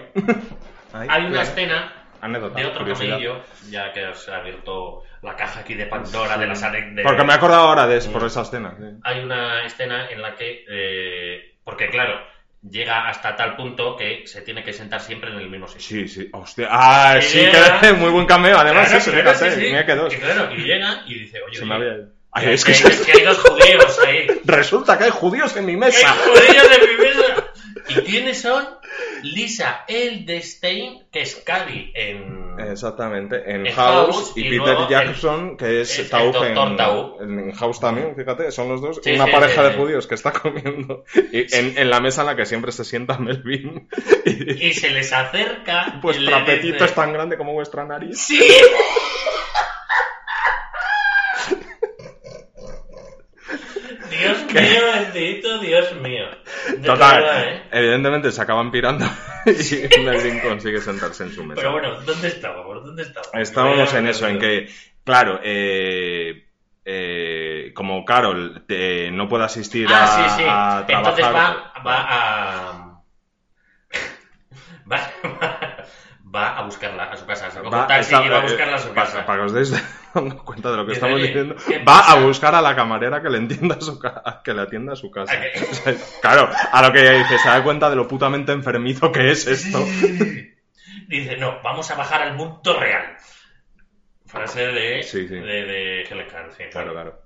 [0.93, 1.41] Ahí, Hay una claro.
[1.41, 6.37] escena Anécdota, de otro camello, ya que os ha abierto la caja aquí de Pandora
[6.37, 7.03] de las anécdotas.
[7.03, 8.73] Porque me he acordado ahora de por esa escena.
[8.77, 8.85] sí.
[9.03, 12.19] Hay una escena en la que, eh, porque claro,
[12.67, 15.81] llega hasta tal punto que se tiene que sentar siempre en el mismo sitio.
[15.85, 16.29] Sí, sí.
[16.31, 16.67] Hostia.
[16.71, 17.79] Ah, sí, Idea.
[17.81, 18.57] que muy buen cameo.
[18.57, 19.61] Además, Claro, eso, claro, sí, sí.
[19.67, 20.13] mira que dos.
[20.13, 21.95] Y claro, y llega y dice, oye, Se me había...
[22.31, 24.27] Ay, es que, que, que hay dos judíos ahí.
[24.45, 26.09] resulta que hay judíos en mi ¡Que hay mesa.
[26.13, 27.43] judíos de mi mesa!
[27.87, 28.65] ¿Y quiénes son?
[29.23, 32.45] Lisa Eldestein, que es Cady en...
[32.59, 37.51] Exactamente, en En House, House, y, y Peter Jackson, que es, es el en, en
[37.51, 40.31] House también, fíjate, son los dos, Sí, una sí, pareja sí, de judíos que está
[40.41, 43.89] comiendo y en, en la mesa en la que siempre se sienta Melvin.
[44.25, 48.17] Y, Y se les acerca vuestro le apetito es tan grande como vuestra nariz.
[48.17, 48.39] ¡Sí!
[54.09, 56.25] Dios mío, bendito, Dios mío.
[56.67, 57.63] De verdad, Total, ¿eh?
[57.71, 59.05] evidentemente se acaban pirando
[59.45, 61.61] y Melvin consigue sentarse en su mesa.
[61.61, 62.83] Pero bueno, ¿dónde estábamos?
[62.85, 63.33] ¿Dónde estábamos?
[63.33, 64.69] Estábamos en a- eso, en que,
[65.03, 66.47] claro, eh,
[66.85, 70.45] eh, como Carol eh, no puede asistir a, Ah, sí, sí.
[70.47, 72.81] a Entonces va, va a...
[74.91, 74.99] Va,
[75.41, 75.54] va
[76.37, 77.49] a buscarla a su casa.
[77.51, 79.25] Se coge un taxi y va a eh, buscarla a su para- casa.
[79.25, 79.73] Para que os deis
[80.45, 82.11] cuenta de lo que estamos "Oye, diciendo, ¿qué va pasa?".
[82.13, 83.99] a buscar a la camarera que le entienda su
[84.43, 85.33] que le atienda a su casa.
[85.33, 85.51] ¿A qué?
[85.71, 89.11] O sea, claro, a lo que ella dice, se da cuenta de lo putamente enfermizo
[89.11, 89.79] que es esto.
[91.07, 93.15] Dice, no, vamos a bajar al mundo real.
[94.25, 95.35] Frase de, Sí, sí.
[95.35, 96.63] de, de Helen sí.
[96.71, 97.24] Claro, claro.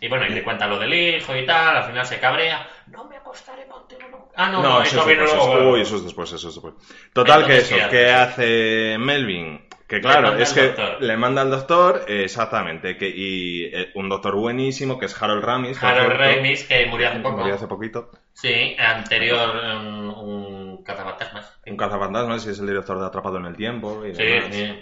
[0.00, 2.66] Y bueno, y le cuenta lo del hijo y tal, al final se cabrea.
[2.88, 4.26] No me acostaré contigo nunca.
[4.36, 5.38] Ah, no, no, eso eso es viene luego.
[5.58, 6.74] eso- uy, eso es después, eso es después.
[7.12, 8.96] Total, que eso, ¿qué ¿qué hace?
[8.98, 9.68] Melvin?
[9.86, 11.02] Que claro, es que doctor.
[11.02, 15.82] le manda al doctor, exactamente, que, y eh, un doctor buenísimo, que es Harold Ramis.
[15.82, 16.24] Harold cierto.
[16.36, 17.38] Ramis, que murió hace poco.
[17.38, 18.10] Murió hace poquito.
[18.32, 21.58] Sí, anterior un, un cazafantasmas.
[21.66, 24.06] Un cazafantasmas, y es el director de Atrapado en el Tiempo.
[24.06, 24.54] Y Sí, demás.
[24.54, 24.80] sí.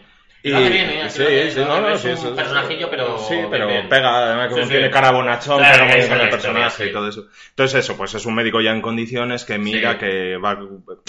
[0.49, 1.11] Y, Lo hace bien, ¿eh?
[1.11, 3.89] sí, sí, no, no, es sí, un personajillo, pero Sí, pero bien.
[3.89, 4.73] pega, además como Sí, sí.
[4.75, 6.89] tiene cara bonachón, Claro, pega muy bien con el personaje sí.
[6.89, 7.27] y todo eso.
[7.51, 10.59] Entonces eso, pues es un médico ya en condiciones que mira que va,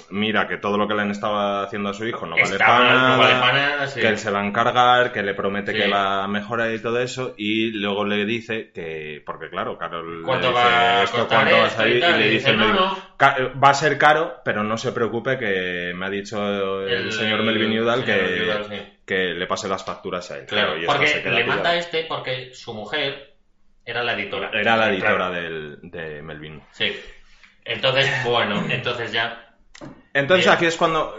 [0.09, 2.65] mira que todo lo que le han estado haciendo a su hijo no vale Está
[2.65, 5.87] para nada, no vale para que él se va a encargar, que le promete que
[5.87, 10.25] va a mejorar y todo eso, y luego le dice que, porque claro, Carol le
[10.25, 12.19] ¿Cuánto dice, va a "¿Esto costar cuánto va a esto y salir?", y, tal?
[12.19, 12.97] le dice el "No, médico, no".
[13.17, 17.43] "Ca- va a ser caro, pero no se preocupe que me ha dicho el, señor
[17.43, 18.98] Melvin Udall que.
[19.09, 20.45] Que le pase las facturas a él.
[20.45, 23.33] Claro, y porque se queda le manda este porque su mujer
[23.83, 24.51] era la editora.
[24.53, 26.61] Era la editora Claro, del, de Melvin.
[26.73, 26.95] Sí.
[27.65, 29.55] Entonces, bueno, entonces ya.
[30.13, 30.55] Entonces Bien.
[30.55, 31.15] aquí es cuando,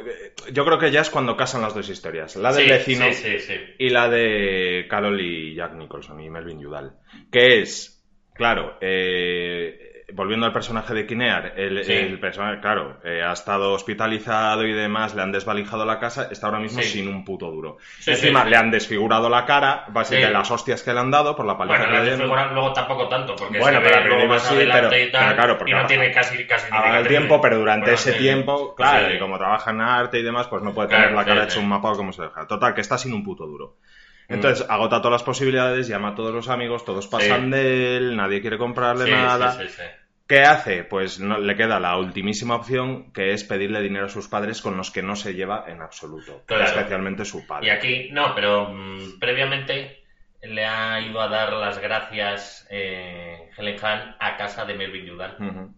[0.53, 3.15] yo creo que ya es cuando casan las dos historias, la del sí, vecino Sí,
[3.15, 3.55] sí, sí.
[3.79, 6.93] y la de Carol y Jack Nicholson y Melvin Udall,
[7.33, 11.93] que es, claro, eh, volviendo al personaje de Kinear, el, Sí.
[11.93, 16.47] el personaje, claro, eh, ha estado hospitalizado y demás, le han desvalijado la casa, está
[16.47, 16.89] ahora mismo Sí.
[16.89, 17.79] sin un puto duro.
[17.99, 21.47] Sí, Encima le han desfigurado la cara, básicamente las hostias que le han dado por
[21.47, 24.63] la paliza Bueno, que le desfiguran luego tampoco tanto, porque Bueno, pero principio más pero-
[24.63, 27.95] y tal, pero claro, porque y no tiene casi, casi el tiempo, pero durante Bueno,
[27.95, 31.17] ese tiempo, claro, y como trabaja en arte y demás, pues no puede Claro, tener
[31.17, 31.59] la cara sí.
[31.59, 32.47] un mapa o como se deja.
[32.47, 33.77] Total, que está sin un puto duro.
[34.29, 37.51] Entonces, agota todas las posibilidades, llama a todos los amigos, todos pasan Sí.
[37.51, 39.51] de él, nadie quiere comprarle Sí, nada.
[39.53, 39.83] sí, sí, sí.
[40.31, 40.85] ¿Qué hace?
[40.85, 44.77] Pues no, le queda la ultimísima opción, que es pedirle dinero a sus padres con
[44.77, 46.45] los que no se lleva en absoluto.
[46.47, 46.63] Claro.
[46.67, 47.67] Especialmente su padre.
[47.67, 50.05] Y aquí, no, pero mm, previamente
[50.43, 55.35] le ha ido a dar las gracias eh, Helen Hahn a casa de Melvin Yudan.
[55.45, 55.75] Ujú.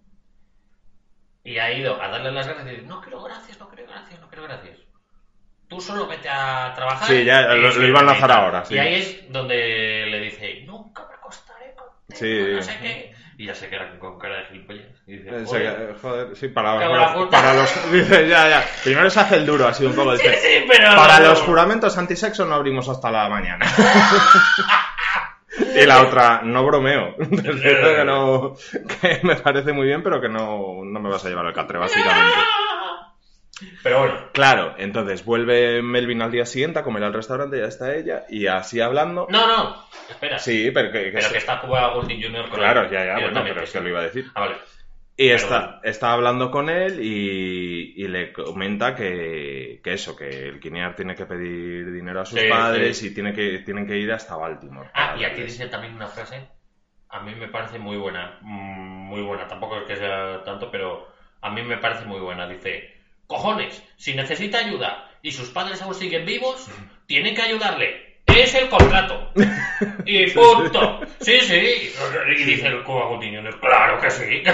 [1.44, 4.20] Y ha ido a darle las gracias y dice, no quiero gracias, no quiero gracias,
[4.20, 4.78] no quiero gracias.
[5.66, 7.08] Tú solo vete a trabajar.
[7.08, 8.34] Sí, ya, lo- lo iban a organiza".
[8.36, 8.74] ahora, sí.
[8.74, 12.52] Y ahí es donde le dice, nunca me acostaré contigo, Sí.
[12.54, 13.14] no sé qué.
[13.42, 14.86] Y ya se queda con cara de gilipollas.
[15.04, 16.36] Y dice, Eh, "Joder".
[16.36, 16.78] sí, para,
[17.28, 17.90] para, los.
[17.90, 18.64] Dice, ya, ya.
[18.84, 20.12] Primero se hace el duro, así un poco.
[20.16, 20.94] Sí, dice, sí, pero...
[20.94, 23.66] Para los juramentos antisexo no abrimos hasta la mañana.
[25.74, 27.16] y la otra, no bromeo.
[27.18, 28.54] Que, no,
[29.00, 31.78] que me parece muy bien, pero que no, no me vas a llevar al catre,
[31.78, 32.38] básicamente.
[33.82, 37.94] Pero bueno, Claro, entonces vuelve Melvin al día siguiente a comer al restaurante, ya está
[37.94, 39.26] ella, y así hablando.
[39.28, 40.38] no, no, espera.
[40.38, 42.48] Sí, pero que, que pero se- que está Cuba Golding Jr.
[42.48, 44.30] con Claro, él, ya, ya, bueno, pero es que lo iba a decir.
[44.34, 44.56] Ah, vale.
[45.14, 45.80] Y Pero está, bueno.
[45.84, 51.14] está hablando con él y, y le comenta que, que eso, que el Kinear tiene
[51.14, 53.08] que pedir dinero a sus Sí, padres sí.
[53.08, 54.88] y tiene que, tienen que ir hasta Baltimore.
[54.94, 56.48] Ah, y aquí dice también una frase,
[57.10, 61.08] a mí me parece muy buena, mm, muy buena, tampoco es que sea tanto, pero
[61.40, 62.48] a mí me parece muy buena.
[62.48, 66.68] Dice, cojones, si necesita ayuda y sus padres aún siguen vivos,
[67.06, 68.20] tienen que ayudarle.
[68.26, 69.30] Es el contrato.
[70.04, 71.00] Y punto.
[71.20, 71.92] Sí, sí.
[72.36, 74.42] Y dice el Cuba Jr., claro que sí.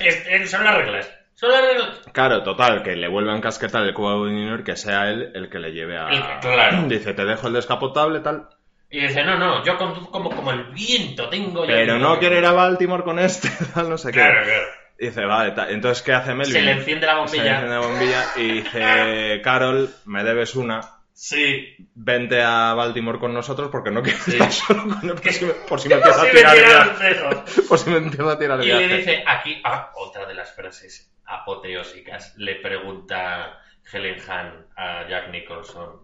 [0.00, 1.10] Es- es- son las reglas.
[1.34, 2.00] Son las reglas.
[2.12, 5.58] Claro, total, que le vuelvan a encasquetar el Cuba Junior que sea él el que
[5.58, 6.38] le lleve a...
[6.40, 6.82] Claro.
[6.88, 8.48] Dice, te dejo el descapotable, tal.
[8.90, 11.66] Y dice, no, no, yo conduzco como, como el viento, tengo.
[11.66, 14.20] Pero no quiere ir a Baltimore con este, tal, no sé qué.
[14.20, 14.66] Claro, claro.
[14.98, 15.52] Dice, vale.
[15.72, 16.52] Entonces, ¿qué hace Melvin?
[16.54, 17.52] Se le enciende la Se le bombilla.
[17.60, 20.80] enciende la bombilla y dice, Carol, me debes una.
[21.12, 21.74] Sí.
[21.94, 25.52] Vente a Baltimore con nosotros porque no quiero estar solo con él por si me,
[25.52, 26.88] por si me empieza Sí, a me tirar el tira
[27.28, 27.62] viaje.
[27.68, 28.96] Por si me empieza a tirar el Y le viaje.
[28.98, 32.34] dice aquí, ah, otra de las frases apoteósicas.
[32.36, 36.00] Le pregunta Helen Hahn a Jack Nicholson.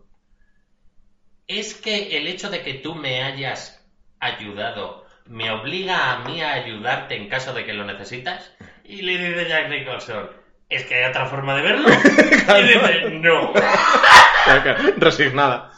[1.46, 3.84] ¿Es que el hecho de que tú me hayas
[4.20, 8.50] ayudado me obliga a mí a ayudarte en caso de que lo necesitas?
[8.84, 10.30] Y le dice Jack Nicholson,
[10.68, 11.88] ¿es que hay otra forma de verlo?
[12.58, 13.52] Y dice, no.
[14.98, 15.70] Resignada.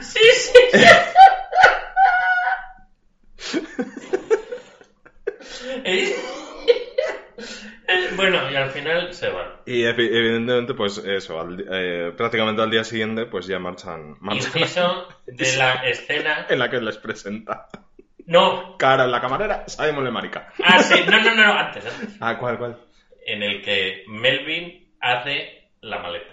[0.00, 0.52] Sí, sí.
[7.92, 9.48] Eh, bueno, y al final se van.
[9.66, 14.52] Y evi- evidentemente, pues eso, al eh, prácticamente al día siguiente, pues ya marchan, marchan
[14.60, 16.46] Inciso de la escena.
[16.48, 17.68] en la que les presenta.
[18.30, 18.76] No.
[18.78, 20.52] Cara en la camarera, Le Marica.
[20.64, 20.94] Ah, sí.
[21.04, 22.16] No, no, no, no, antes, antes.
[22.20, 22.78] Ah, ¿cuál, cuál?
[23.26, 26.32] En el que Melvin hace la maleta.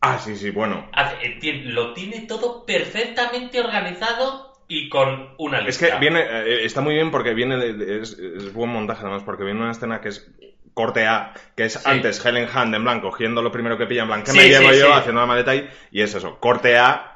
[0.00, 0.88] Ah, sí, sí, bueno.
[0.92, 5.90] Hace- eh, lo tiene todo perfectamente organizado y con una Es lista.
[5.92, 9.44] que viene, eh, está muy bien porque viene, de- es, es buen montaje además, porque
[9.44, 10.26] viene una escena que es
[10.72, 11.80] corte A, que es Sí.
[11.84, 14.48] antes Helen Hunt en blanco, cogiendo lo primero que pilla en blanco, que Sí, me
[14.48, 17.15] llevo sí, yo haciendo la maleta ahí, y es eso, corte A,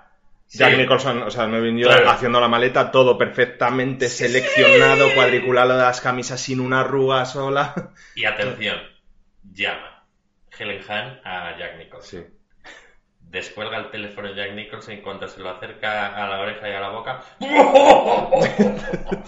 [0.52, 0.76] Jack Sí.
[0.78, 2.10] Nicholson, o sea, Melvin yo Claro.
[2.10, 7.72] haciendo la maleta, todo perfectamente seleccionado, cuadriculado de las camisas sin una arruga sola.
[8.16, 8.78] Y atención,
[9.52, 10.04] llama
[10.58, 12.20] Helen Hahn a Jack Nicholson.
[12.24, 12.26] Sí.
[13.20, 16.80] Descuelga el teléfono Jack Nicholson y cuando se lo acerca a la oreja y a
[16.80, 17.22] la boca.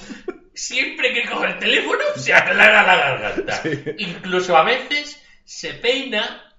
[0.54, 3.62] Siempre que coge el teléfono se aclara la garganta.
[3.98, 6.51] Incluso a veces se peina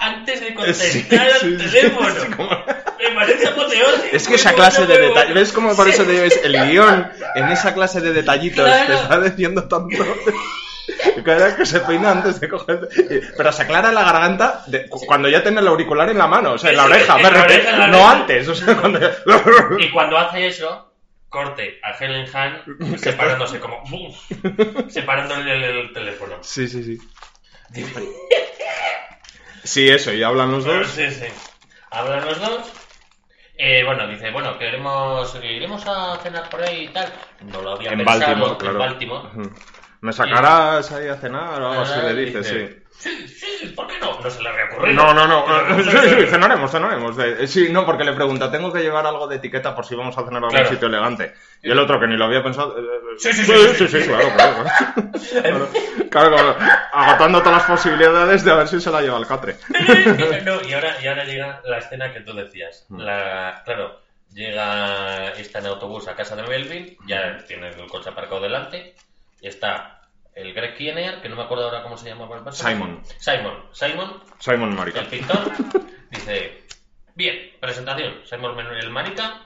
[0.00, 2.14] antes de contestar sí, al sí, teléfono.
[2.14, 2.50] sí, como-
[2.98, 4.08] Me parece apoteósico.
[4.16, 5.34] Es que esa clase de detalles.
[5.34, 7.10] ¿ves cómo por eso te ves el guion?
[7.36, 8.86] En esa clase de detallitos Claro.
[8.86, 9.96] te está diciendo tanto.
[11.24, 12.88] Cada que se peina antes de coger.
[13.36, 16.58] Pero se aclara la garganta de- cuando ya tiene el auricular en la mano, o
[16.58, 18.12] sea, en la oreja, en la oreja, en la no oreja.
[18.12, 18.48] antes.
[18.48, 18.98] O sea, cuando...
[19.78, 20.92] Y cuando hace eso,
[21.28, 22.62] corte a Helen Hahn
[22.98, 23.84] separándose como.
[24.88, 26.36] separándole el, el teléfono.
[26.40, 26.98] Sí, sí, sí.
[29.64, 30.86] Sí, eso, y hablan los dos.
[30.88, 31.26] Sí, sí.
[31.90, 32.72] Hablan los dos.
[33.56, 37.12] Eh, bueno, dice, bueno, queremos, iremos a cenar por ahí y tal.
[37.40, 38.78] No lo había En pensado, Baltimore, en claro.
[38.78, 39.28] Baltimore.
[40.00, 41.92] ¿Me sacarás ahí a cenar o algo así?
[41.96, 42.77] Ah, Le dice, dice, sí.
[42.98, 44.18] Sí, sí, ¿por qué no?
[44.20, 44.94] No se le había ocurrido.
[45.02, 45.82] No, no, no.
[45.84, 47.16] Sí, sí, cenaremos, cenaremos.
[47.18, 50.18] Eh, Sí, no, porque le pregunta, tengo que llevar algo de etiqueta por si vamos
[50.18, 50.68] a cenar a algún Claro.
[50.68, 51.32] sitio elegante.
[51.62, 52.76] Y el otro, que ni lo había pensado.
[52.76, 52.82] eh,
[53.18, 54.64] Sí, sí, sí, sí, sí, sí, sí, claro, claro.
[56.10, 56.56] Claro, claro, claro,
[56.92, 59.56] agotando todas las posibilidades de a ver si se la lleva al catre.
[60.44, 62.86] No, y ahora, y ahora llega la escena que tú decías.
[62.88, 62.98] Mm.
[63.00, 64.00] La, claro,
[64.32, 68.94] llega, está en autobús a casa de Melvin, ya tiene el coche aparcado delante,
[69.40, 69.97] y está
[70.38, 72.76] el Greg Kinnear, que no me acuerdo ahora cómo se llamaba el personaje.
[72.76, 73.02] Simon.
[73.18, 73.64] Simon.
[73.72, 75.00] Simon, Simon Marica.
[75.00, 75.52] el pintor,
[76.10, 76.62] dice,
[77.14, 79.42] bien, presentación, Simon Men- el marica,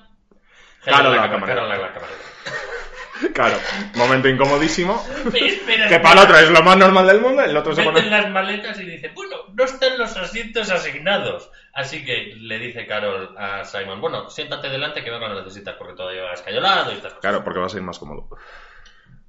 [0.85, 1.61] Claro, la camarera.
[1.63, 2.19] Carol la camarera.
[3.35, 3.57] Claro,
[3.95, 5.01] momento incomodísimo.
[5.33, 8.03] Espera, Que para el otro es lo más normal del mundo, el otro se pone...
[8.11, 11.49] las maletas y dice, bueno, no están los asientos asignados.
[11.73, 15.95] Así que le dice Carol a Simon, bueno, siéntate delante que no lo necesitas porque
[15.95, 17.21] todavía vas cayolado y estas cosas.
[17.21, 18.29] Claro, porque va a ser más cómodo.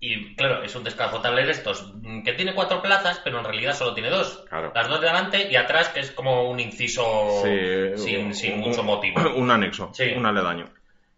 [0.05, 3.73] Y claro, es un descapotable de estos mm, que tiene cuatro plazas, pero en realidad
[3.73, 4.43] solo tiene dos.
[4.49, 4.73] Claro.
[4.75, 8.53] Las dos de delante y atrás, que es como un inciso Sí, sin, un- sin
[8.55, 9.21] un- mucho motivo.
[9.35, 10.11] Un anexo, Sí.
[10.15, 10.65] un aledaño.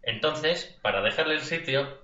[0.04, 1.98] Entonces, para dejarle el sitio,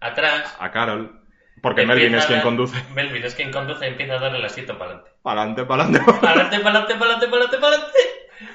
[0.00, 0.56] atrás...
[0.58, 1.20] A Carol,
[1.60, 2.82] porque Melvin es quien conduce.
[2.94, 5.10] Melvin es quien conduce y empieza a darle el asiento para adelante.
[5.22, 6.12] Para adelante, para adelante.
[6.20, 7.98] Para adelante, para adelante, para adelante, para adelante, para adelante.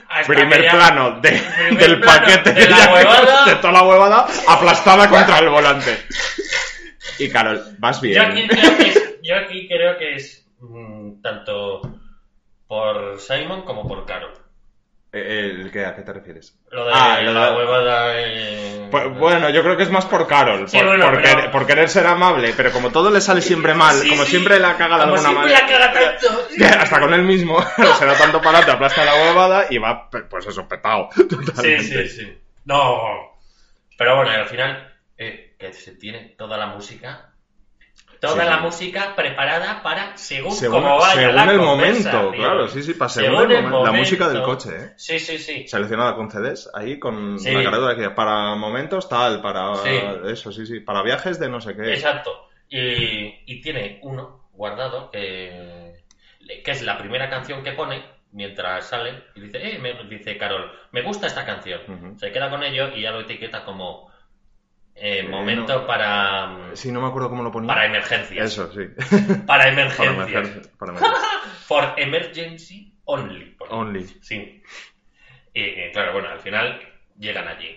[0.09, 1.29] Hasta Primer ya- plano de-
[1.67, 3.45] Primer del plano paquete de la huevada.
[3.45, 5.99] de toda la huevada aplastada contra el volante.
[7.17, 8.15] Y Carol, vas bien.
[8.15, 11.81] Yo aquí creo que es, yo aquí creo que es mm, tanto
[12.67, 14.33] por Simon como por Carol.
[15.11, 15.85] Eh, ¿El qué?
[15.85, 16.55] ¿A qué te refieres?
[16.69, 18.11] Lo de Ah, la de- huevada.
[18.21, 21.35] eh, Pues, bueno, yo creo que es más por Carol, Sí, por, bueno, por pero-
[21.35, 24.29] querer, por querer ser amable, pero como todo le sale siempre mal, Sí, como sí.
[24.31, 25.61] siempre la caga de Como alguna manera.
[25.61, 26.47] la caga tanto.
[26.79, 27.59] Hasta con él mismo
[27.97, 31.09] se da tanto para adelante, aplasta la huevada y va, pues eso, petado.
[31.59, 32.37] Sí, sí, sí.
[32.65, 32.99] No.
[33.97, 37.33] Pero bueno, al final, eh, que se tiene toda la música.
[38.21, 38.49] Toda Sí.
[38.49, 42.93] la música preparada para según, Según, como vaya según la el momento, claro, sí, sí,
[42.93, 43.85] para según, Según el el momento.
[43.85, 44.89] La música del coche, ¿eh?
[44.97, 45.67] Sí, sí, sí.
[45.69, 47.49] Seleccionada con CDs, ahí con Sí.
[47.51, 49.71] la carátula que para momentos tal, para
[50.29, 51.93] eso, sí, sí, para viajes de no sé qué.
[51.93, 52.49] Exacto.
[52.67, 56.03] Y, y tiene uno guardado que,
[56.63, 60.69] que es la primera canción que pone mientras sale y dice, eh, me, dice Carol,
[60.91, 62.17] me gusta esta canción.
[62.19, 64.08] Se queda con ello y ya lo etiqueta como
[65.01, 65.87] eh, Eh, momento no.
[65.87, 67.67] para, Sí, no me acuerdo cómo lo ponía.
[67.67, 68.45] para emergencias.
[68.51, 68.81] Eso, sí.
[69.45, 70.67] Para para emergencias.
[70.77, 71.25] Para emergencias.
[71.67, 73.55] For emergency only.
[73.69, 74.03] Only.
[74.21, 74.61] Sí.
[75.53, 76.79] Y, claro, bueno, al final
[77.17, 77.75] llegan allí.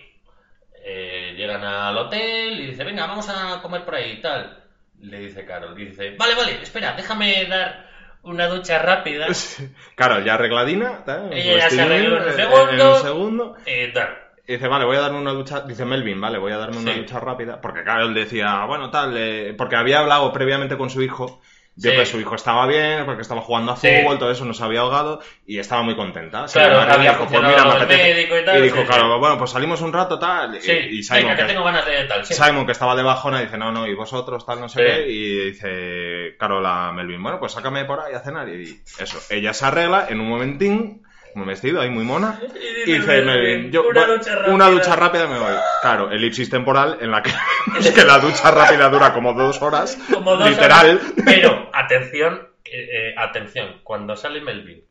[0.85, 4.63] Eh, llegan al hotel y dice, venga, vamos a comer por ahí y tal.
[4.99, 7.89] Le dice Carol, dice, vale, vale, espera, déjame dar
[8.23, 9.27] una ducha rápida.
[9.95, 11.03] Claro, ya arregladina.
[11.05, 12.69] tal, Ella ya se arregló en un eh, segundo.
[12.71, 13.57] en un segundo.
[13.65, 14.17] Eh, tal.
[14.45, 15.61] Y dice, vale, voy a darme una ducha.
[15.61, 16.99] Dice Melvin, vale, voy a darme una Sí.
[16.99, 17.61] ducha rápida.
[17.61, 19.15] Porque claro, él decía, bueno, tal.
[19.17, 21.41] eh, porque había hablado previamente con su hijo.
[21.75, 21.95] De Sí.
[21.95, 23.87] que su hijo estaba bien, porque estaba jugando a Sí.
[23.87, 25.21] fútbol, todo eso, no se había ahogado.
[25.47, 26.47] Y estaba muy contenta.
[26.47, 28.21] Se Claro, había dijo, pues mira, me apetece.
[28.41, 29.19] y tal, dijo, sí, claro, sí.
[29.19, 30.55] bueno, pues salimos un rato, tal.
[30.55, 32.25] y- Sí, y, Simon, venga, que que, tengo ganas de tal.
[32.25, 32.35] Sí.
[32.35, 34.85] Simon, que estaba de bajona, dice, no, no, y vosotros, tal, no sé Sí.
[34.85, 35.09] qué.
[35.09, 38.47] Y dice, Carol a Melvin, bueno, pues sácame por ahí a cenar.
[38.49, 41.01] Y eso, ella se arregla en un momentín,
[41.35, 42.39] un vestido ahí muy mona.
[42.85, 44.53] Y Y dice Melvin, yo, una ducha rápida.
[44.53, 45.53] una ducha rápida me voy.
[45.81, 47.31] Claro, elipsis temporal en la que,
[47.79, 49.97] es que la ducha rápida dura como dos horas.
[50.13, 50.97] Como dos literal.
[50.97, 51.13] horas.
[51.25, 54.83] Pero, atención, eh, eh, atención, cuando sale Melvin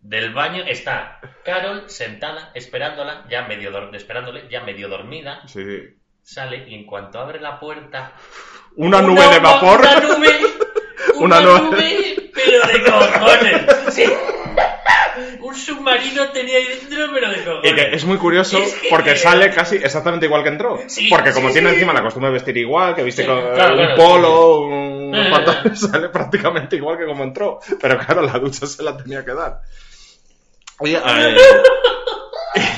[0.00, 5.64] del baño está Carol sentada esperándola, ya medio esperándole, ya medio dormida, Sí.
[6.22, 8.12] sale y en cuanto abre la puerta
[8.76, 9.80] Una nube de vapor.
[9.80, 10.40] Una nube,
[11.14, 11.70] una, Una nube.
[11.70, 13.94] nube, pero de cojones.
[13.94, 14.04] Sí.
[15.54, 17.70] Un submarino tenía ahí dentro, pero de cojones.
[17.72, 20.80] Y que es muy curioso Es que- porque sale casi exactamente igual que entró.
[20.88, 21.74] Sí, porque como sí, tiene sí.
[21.76, 25.76] encima la costumbre de vestir igual, que viste con claro, un claro, polo, un pantalón,
[25.76, 27.60] sale prácticamente igual que como entró.
[27.80, 29.60] Pero claro, la ducha se la tenía que dar.
[30.78, 31.36] Oye, eh,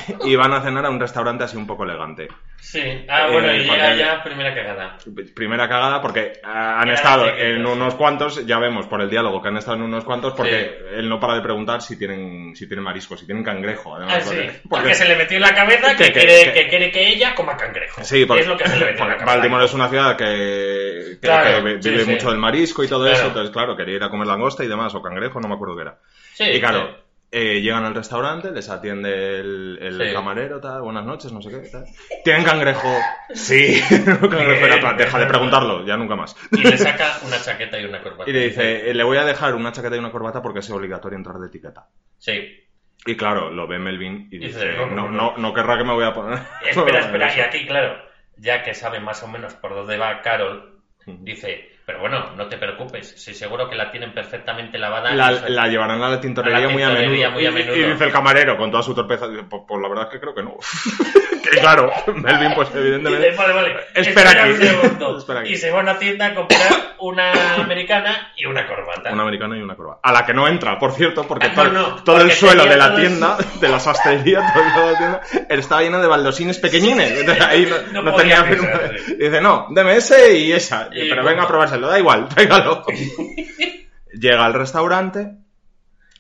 [0.25, 2.29] y van a cenar a un restaurante así un poco elegante.
[2.59, 4.97] Sí, ah, bueno, Eh, y llega ya primera cagada.
[5.35, 9.49] Primera cagada porque ah, han estado en unos cuantos, ya vemos por el diálogo que
[9.49, 10.85] han estado en unos cuantos, porque Sí.
[10.97, 13.95] él no para de preguntar si tienen, si tienen marisco, si tienen cangrejo.
[13.95, 16.69] Además, Ah, sí, porque- porque se le metió en la cabeza que, quiere, que- que
[16.69, 18.03] quiere que ella coma cangrejo.
[18.03, 19.37] Sí, porque, es lo que se le metió en la cabeza.
[19.37, 22.11] Baltimore es una ciudad que, Claro, vive sí.
[22.11, 23.16] mucho del marisco y todo Claro.
[23.16, 25.77] eso, entonces claro, quería ir a comer langosta y demás, o cangrejo, no me acuerdo
[25.77, 25.99] qué era.
[26.35, 27.06] Sí, y claro.
[27.33, 30.12] Eh, llegan al restaurante, les atiende el, el Sí.
[30.15, 31.85] camarero, tal, buenas noches, no sé qué, tal.
[32.25, 32.89] ¿Tienen cangrejo?
[33.35, 36.37] Sí, cangrejo era deja de preguntarlo, ya nunca más.
[36.53, 38.31] Y le saca una chaqueta y una corbata.
[38.31, 40.71] Y le dice, eh, le voy a dejar una chaqueta y una corbata porque es
[40.71, 41.89] obligatorio entrar de etiqueta.
[42.19, 42.62] Sí.
[43.05, 45.85] Y claro, lo ve Melvin y Dice, dice, no, no, no, no, no querrá que
[45.85, 46.39] me voy a poner.
[46.69, 47.97] Espera, espera, y aquí, claro,
[48.37, 52.59] ya que sabe más o menos por dónde va Carol, dice, pero bueno, no te
[52.59, 55.14] preocupes, si seguro que la tienen perfectamente lavada.
[55.14, 57.77] La, se- la llevarán a la tintorería, A la muy, a tintorería muy a menudo.
[57.77, 60.20] Y, dice el camarero con toda su torpeza, dice, pues, pues la verdad es que
[60.20, 60.57] creo que no.
[61.42, 63.30] que claro, Melvin pues Dice, evidentemente...
[63.37, 64.51] vale, vale, Espera aquí.
[64.51, 65.18] un segundo.
[65.18, 65.53] Espera aquí.
[65.53, 69.12] Y se va a una tienda a comprar una americana y una corbata.
[69.12, 70.01] Un americano y una corbata.
[70.03, 72.64] A la que no entra, por cierto, porque Ah, todo, no, no, todo el suelo
[72.66, 76.09] de la tienda, de la sastrería, todo el suelo de la tienda, estaba lleno de
[76.09, 77.28] baldosines pequeñines.
[77.43, 78.68] Ahí no, tenía firma.
[79.07, 79.14] sí.
[79.16, 80.89] Dice, no, deme ese y esa.
[80.93, 81.47] Y pero venga a
[81.79, 82.85] probárselo, da igual, tráigalo.
[84.12, 85.33] Llega al restaurante.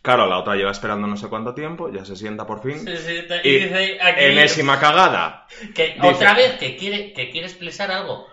[0.02, 2.86] Claro, la otra lleva esperando no sé cuánto tiempo, ya se sienta por fin.
[2.86, 5.46] Y, Y dice aquí enésima cagada.
[5.74, 8.28] que dice- otra vez que quiere, que quiere expresar algo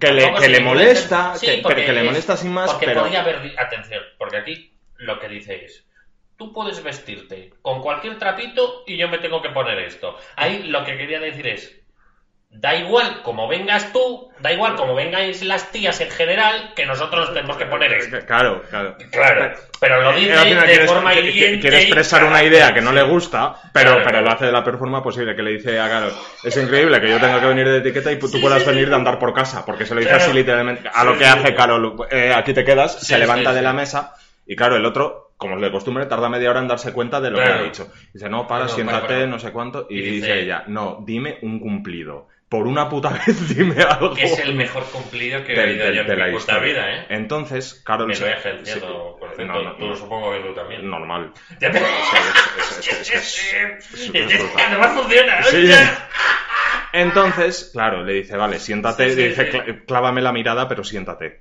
[0.00, 2.70] que le, que le le molesta, Sí, que, pero que le es- molesta sin más,
[2.72, 3.02] Porque pero...
[3.02, 3.54] podría haber...
[3.56, 5.86] Atención, porque aquí lo que dice es...
[6.36, 10.16] Tú puedes vestirte con cualquier trapito y yo me tengo que poner esto.
[10.34, 11.81] Ahí lo que quería decir es...
[12.54, 17.20] Da igual como vengas tú, da igual como vengáis las tías en general, que nosotros
[17.26, 18.18] nos tenemos que poner esto.
[18.26, 18.94] Claro, claro.
[19.10, 22.74] Claro, pero lo dice Él al final de forma hiriente quiere y expresar una idea
[22.74, 24.04] que no le gusta, pero, Claro.
[24.04, 26.12] pero lo hace de la peor forma posible, que le dice a Carol,
[26.44, 29.18] es increíble que yo tenga que venir de etiqueta y tú puedas venir de andar
[29.18, 30.24] por casa, porque se lo dice Claro.
[30.26, 31.54] así literalmente, a lo que hace.
[31.54, 34.14] Carol, eh, aquí te quedas, se levanta de la mesa,
[34.46, 37.30] y claro, el otro, como es de costumbre, tarda media hora en darse cuenta de
[37.30, 37.90] lo que ha dicho.
[38.12, 39.26] Dice, no, para, no, siéntate, para, para.
[39.26, 42.28] no sé cuánto, y, Y dice, dice- ella, no, dime un cumplido.
[42.52, 44.12] Por una puta vez dime algo.
[44.14, 47.06] Que es el mejor cumplido que he oído yo en la mi puta vida, ¿eh?
[47.08, 49.54] Entonces, Carol Me lo he ejercido, por cierto.
[49.54, 49.96] no, no, tú no.
[49.96, 50.86] supongo que tú también.
[50.90, 51.32] normal.
[51.60, 51.80] Ya te-.
[54.68, 55.42] Además funciona.
[55.44, 55.70] Sí.
[56.92, 59.56] Entonces, claro, le dice, vale, siéntate, Sí, sí, dice, sí.
[59.58, 61.40] "Cla- clávame la mirada, pero siéntate.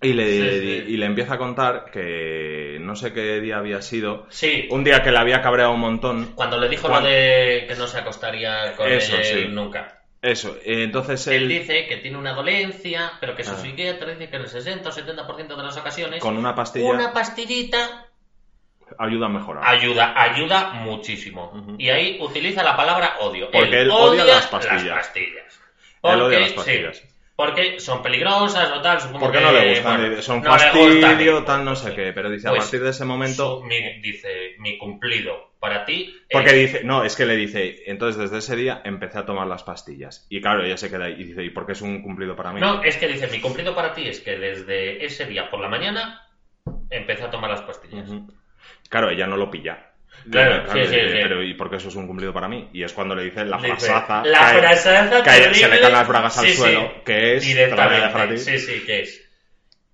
[0.00, 4.68] Y le, y le empieza a contar que no sé qué día había sido, Sí,
[4.70, 6.32] un día que le había cabreado un montón.
[6.36, 9.97] cuando le dijo Cuando- lo de que no se acostaría con Eso, él nunca.
[10.20, 13.56] Eso, entonces Él él, dice que tiene una dolencia, pero que su Ah.
[13.56, 17.12] psiquiatra dice que en el 60 o 70% de las ocasiones con una pastilla una
[17.12, 18.06] pastillita
[18.98, 19.64] ayuda a mejorar.
[19.64, 21.52] ayuda, ayuda muchísimo.
[21.54, 21.76] Ujú.
[21.78, 23.48] Y ahí utiliza la palabra odio.
[23.50, 24.88] Porque él odia las pastillas.
[25.06, 25.60] pastillas.
[26.02, 26.96] Él odia Porque, las pastillas.
[26.98, 27.04] sí,
[27.36, 31.34] porque son peligrosas o tal, supongo Porque que, no le gustan, bueno, son no fastidio,
[31.36, 31.44] gustan.
[31.44, 31.94] tal, no sé Sí.
[31.96, 32.12] qué.
[32.12, 33.58] Pero dice, a Pues, partir de ese momento.
[33.60, 37.82] Su- mi- dice, mi cumplido para ti Porque es- dice, no, es que le dice,
[37.86, 40.26] entonces desde ese día empecé a tomar las pastillas.
[40.30, 42.52] Y claro, ella se queda ahí y dice, ¿y por qué es un cumplido para
[42.52, 42.60] mí?
[42.60, 45.68] No, es que dice, mi cumplido para ti es que desde ese día por la
[45.68, 46.22] mañana
[46.90, 48.08] empecé a tomar las pastillas.
[48.88, 49.84] Claro, ella no lo pilla.
[50.30, 51.18] Claro, Dice, sí, sí, sí.
[51.22, 52.68] Pero ¿y por qué eso es un cumplido para mí?
[52.72, 54.22] Y es cuando le dice la frasaza.
[54.24, 58.38] La que- frasaza que se le caen las bragas al suelo, que es, Directamente.
[58.38, 59.27] Sí, sí, que es.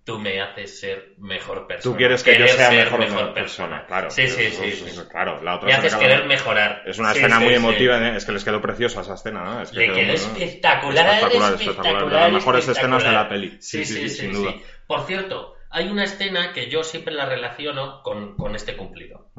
[0.04, 1.92] Tú me haces ser mejor persona.
[1.94, 3.86] Tú quieres que yo sea mejor, persona.
[3.86, 4.10] Claro.
[4.10, 5.08] Sí, sí, Eso- sí.
[5.10, 6.82] Claro, la otra Me haces querer mejorar.
[6.84, 8.16] Es una Sí, escena muy emotiva, ¿eh?
[8.16, 9.62] es que les quedó preciosa esa escena, ¿no?
[9.62, 13.56] Es que Le quedó espectacular, espectacular, espectacular, espectacular, de las mejores escenas de la peli.
[13.60, 14.36] Sí, sí, sí, sin sí.
[14.42, 14.54] duda.
[14.86, 19.30] Por cierto, hay una escena que yo siempre la relaciono con, con este cumplido,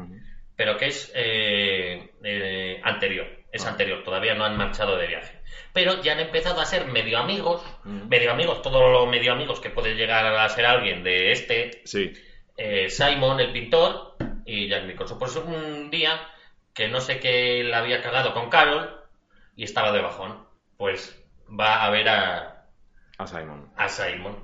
[0.55, 3.27] pero que es eh, eh, anterior.
[3.51, 3.69] Es Ah.
[3.69, 5.39] anterior, todavía no han marchado de viaje.
[5.73, 9.69] Pero ya han empezado a ser medio amigos, medio amigos, todo lo medio amigos que
[9.69, 12.13] puede llegar a ser alguien de este, Sí.
[12.57, 14.15] eh, Simon, el pintor,
[14.45, 15.19] y Jack Nicholson.
[15.19, 16.19] Pues un día
[16.73, 19.01] que no sé qué le había cagado con Carol
[19.55, 20.45] y estaba de bajón,
[20.77, 22.65] pues va a ver a,
[23.17, 23.71] A Simon.
[23.77, 24.37] a Simon.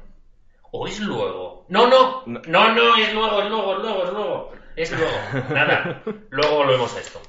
[0.74, 1.66] ¿O es luego?
[1.70, 2.41] No, no, No.
[2.47, 4.52] no, no, es luego, es luego, es luego, es luego.
[4.78, 5.18] Es luego.
[5.54, 7.22] Nada, luego volvemos a esto.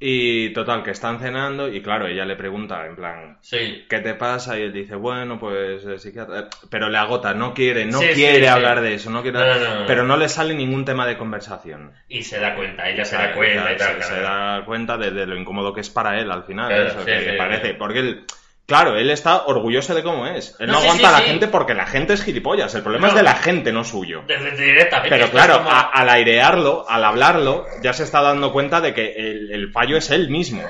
[0.00, 4.14] Y total, que están cenando y claro, ella le pregunta en plan, Sí, ¿qué te
[4.14, 4.58] pasa?
[4.58, 6.48] Y él dice, bueno, pues eh, psiquiatra.
[6.68, 8.46] Pero le agota, no quiere, no Sí, quiere sí.
[8.46, 9.38] hablar de eso, no quiere.
[9.38, 9.86] No, no, no, no.
[9.86, 11.92] Pero no le sale ningún tema de conversación.
[12.08, 14.02] y se da cuenta, ella se da cuenta y se, tal.
[14.02, 14.22] se claro.
[14.58, 16.68] da cuenta de, de lo incómodo que es para él al final.
[16.68, 17.74] Claro, eso, que parece.
[17.74, 18.24] Porque él.
[18.66, 20.56] Claro, él está orgulloso de cómo es.
[20.58, 21.30] Él no, No, sí, aguanta sí, a la sí.
[21.30, 22.74] gente porque la gente es gilipollas.
[22.74, 24.22] El problema es de la gente, no suyo.
[24.26, 25.10] Directamente.
[25.10, 29.12] Pero claro, como- a- al airearlo, al hablarlo, ya se está dando cuenta de que
[29.16, 30.62] el, el fallo es él mismo.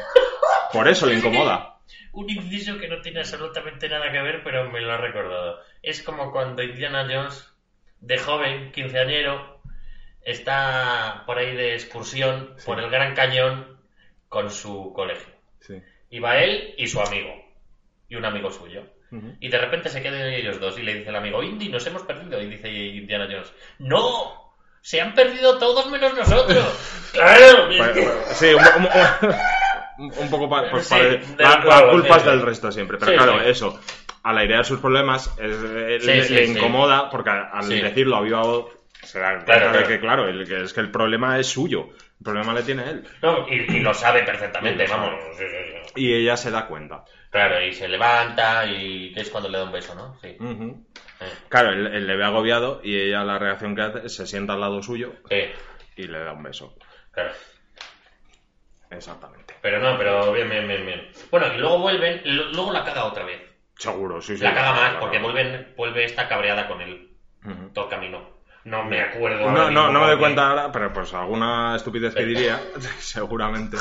[0.73, 1.77] Por eso le incomoda.
[2.13, 5.59] Un inciso que no tiene absolutamente nada que ver, pero me lo ha recordado.
[5.83, 7.49] Es como cuando Indiana Jones,
[8.01, 9.61] de joven, quinceañero,
[10.25, 13.79] está por ahí de excursión por el Gran Cañón
[14.29, 15.33] con su colegio.
[16.11, 17.31] Y va él y su amigo.
[18.09, 18.83] Y un amigo suyo.
[19.41, 22.03] Y de repente se quedan ellos dos y le dice el amigo, Indy, nos hemos
[22.03, 22.41] perdido.
[22.43, 24.43] Y dice Indiana Jones, ¡No!
[24.81, 26.65] Se han perdido todos menos nosotros.
[27.13, 27.69] claro.
[28.33, 28.89] sí, un, un-
[29.99, 32.99] un- un poco pa- pues, Sí, para- del la, la es resto siempre.
[32.99, 33.81] Pero Sí, claro, eso,
[34.25, 39.21] al airear sus problemas, es- eh, le, incomoda porque al decirlo a viva voz se
[39.21, 39.89] da cuenta Claro, de claro.
[39.89, 41.91] que, claro, el, que es que el problema es suyo.
[42.19, 43.05] El problema le tiene él.
[43.23, 45.11] No, y, y lo sabe perfectamente, vamos.
[45.37, 45.57] sí, sí,
[45.95, 46.03] sí.
[46.03, 47.05] Y ella se da cuenta.
[47.31, 50.19] Claro, y se levanta y es cuando le da un beso, ¿no?
[50.21, 50.29] Sí.
[50.39, 54.27] Eh, Claro, él, él le ve agobiado y ella la reacción que hace es se
[54.27, 55.55] sienta al lado suyo eh,
[55.97, 56.77] y le da un beso.
[57.13, 57.33] claro.
[58.91, 59.55] Exactamente.
[59.61, 61.09] Pero no, pero bien, bien, bien, bien.
[61.31, 63.41] Bueno, y luego vuelven, luego la caga otra vez.
[63.77, 64.45] Seguro, sí, sí.
[64.45, 67.11] La caga más, porque vuelven, vuelve esta cabreada con él
[67.73, 68.34] todo el camino.
[68.65, 69.49] No me acuerdo.
[69.49, 72.61] ahora No, no, no me doy cuenta ahora, pero pues alguna estupidez que diría,
[72.99, 73.77] seguramente.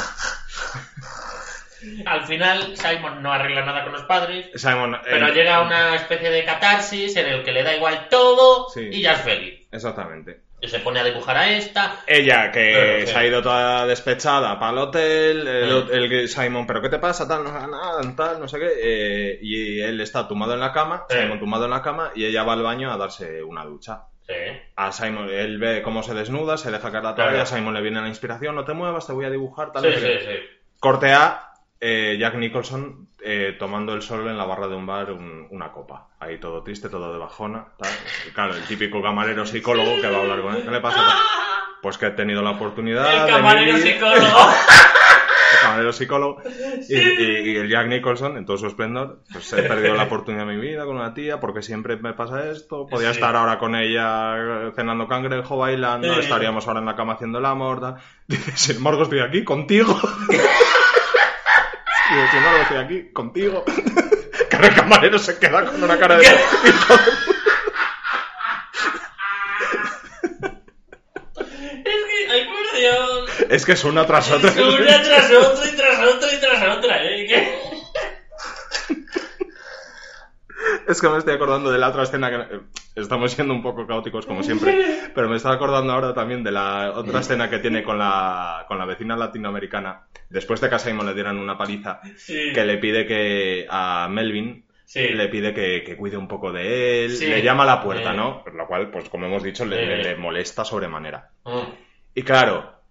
[2.06, 5.96] Al final, Simon no arregla nada con los padres, Simon, pero el- llega a una
[5.96, 8.88] especie de catarsis en el que le da igual todo Sí.
[8.92, 9.68] y ya es feliz.
[9.72, 10.42] Exactamente.
[10.66, 11.98] se pone a dibujar a esta.
[12.08, 15.90] Ella que se ha ido toda despechada para el hotel, el, Sí.
[15.92, 17.28] el que- Simon, ¿pero qué te pasa?
[17.28, 18.72] Tal, no, nada, tal, no sé qué.
[18.82, 21.06] eh, y él está tumbado en la cama.
[21.10, 24.04] Simon tumbado en la cama, y ella va al baño a darse una ducha.
[24.28, 24.34] Sí.
[24.76, 27.32] A Simon, él ve cómo se desnuda, se deja caer la Claro.
[27.32, 29.84] toalla, a Simon le viene la inspiración, no te muevas, te voy a dibujar, tal.
[29.84, 30.40] Sí, sí, sí.
[30.80, 31.50] Corte A,
[31.80, 35.72] eh, Jack Nicholson eh, tomando el sol en la barra de un bar un- una
[35.72, 36.10] copa.
[36.20, 37.68] Ahí todo triste, todo de bajona.
[37.78, 37.92] Tal.
[38.34, 40.64] Claro, el típico camarero psicólogo que va a hablar con él.
[40.64, 41.02] ¿Qué le pasa?
[41.82, 43.14] Pues que he tenido la oportunidad.
[43.14, 44.24] El de camarero vivir- psicólogo.
[45.74, 46.42] el camarero psicólogo.
[46.90, 50.46] Y, y- y el Jack Nicholson, en todo su esplendor, pues he perdido la oportunidad
[50.46, 52.86] de mi vida con una tía porque siempre me pasa esto.
[52.88, 53.16] Podía Sí.
[53.16, 54.36] estar ahora con ella
[54.68, 56.20] eh, cenando cangrejo, bailando, Sí.
[56.22, 57.80] estaríamos ahora en la cama haciendo el amor.
[57.82, 57.96] tal.
[58.28, 59.94] Dice, sin embargo, estoy aquí contigo.
[62.10, 63.64] Digo, sin embargo, estoy aquí contigo.
[64.50, 66.26] Claro, el camarero se queda con una cara de...
[73.54, 74.50] Es que es una tras otra.
[74.50, 77.26] Es una tras otra y tras otra y tras otra, ¿eh?
[77.28, 77.60] ¿Qué?
[80.88, 82.56] Es que me estoy acordando de la otra escena que...
[82.56, 82.60] eh,
[82.96, 84.76] Estamos siendo un poco caóticos como siempre,
[85.16, 88.78] pero me estaba acordando ahora también de la otra escena que tiene con la, con
[88.78, 92.52] la vecina latinoamericana, después de que a Simon le dieran una paliza, Sí.
[92.54, 95.08] que le pide que a Melvin Sí.
[95.10, 97.26] le pide que, que cuide un poco de él, Sí.
[97.28, 98.18] le llama a la puerta, Sí.
[98.18, 98.44] ¿no?
[98.54, 99.86] Lo cual, pues como hemos dicho, le, Sí.
[99.88, 101.30] le- le molesta sobremanera.
[101.46, 101.60] Mm.
[102.14, 102.83] Y claro,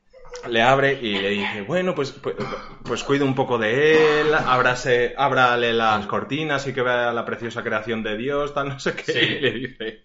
[0.48, 2.34] le abre y le dice, bueno, pues, pues,
[2.82, 7.62] pues cuide un poco de él, ábrase, ábrale las cortinas y que vea la preciosa
[7.62, 9.12] creación de Dios, tal, no sé qué.
[9.12, 9.18] Sí.
[9.18, 10.02] Y le dice...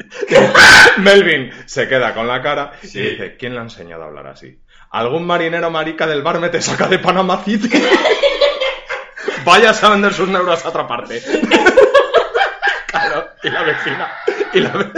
[0.98, 2.98] Melvin se queda con la cara Sí.
[2.98, 4.58] y dice, ¿quién le ha enseñado a hablar así?
[4.90, 7.70] ¿Algún marinero marica del bar me te saca de Panama City?
[9.44, 11.22] Vayas a vender sus neuros a otra parte.
[12.86, 14.10] claro, y la vecina,
[14.52, 14.92] y la,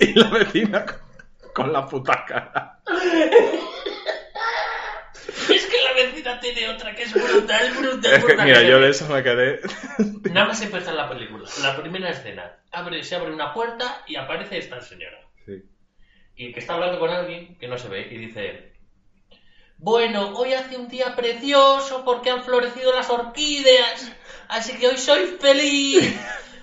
[0.00, 1.00] y la vecina con-
[1.52, 2.78] con la puta cara.
[5.50, 8.12] Es que la vecina tiene otra que es brutal, brutal.
[8.12, 8.46] Es que, brutal.
[8.46, 9.60] mira, yo de eso me quedé.
[10.30, 11.48] Nada más empezar la película.
[11.62, 12.56] La primera escena.
[12.72, 15.18] Abre, se abre una puerta y aparece esta señora.
[15.46, 15.62] Sí.
[16.36, 18.72] Y que está hablando con alguien que no se ve y dice...
[19.78, 24.12] Bueno, hoy hace un día precioso porque han florecido las orquídeas.
[24.48, 26.14] Así que hoy soy feliz.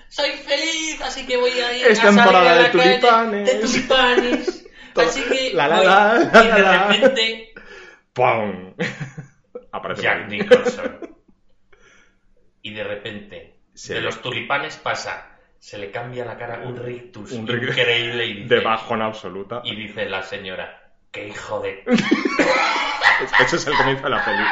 [0.08, 2.90] Soy feliz, así que voy a ir Es a salir temporada a la de calle
[2.98, 3.46] tulipanes.
[3.46, 4.64] De tulipanes.
[4.98, 6.62] Así que la, la, voy- la, y de
[6.98, 7.47] repente
[8.18, 8.74] ¡Pum!
[9.72, 10.28] Aparece Jack.
[10.28, 10.98] Nicholson.
[12.62, 13.94] Y de repente, Sí.
[13.94, 18.54] de los tulipanes pasa, se le cambia la cara un rictus Un increíble y dice,
[18.56, 19.60] De bajona absoluta.
[19.64, 21.84] y dice la señora, qué hijo de...
[23.40, 24.44] Ese es el comienzo de la peli.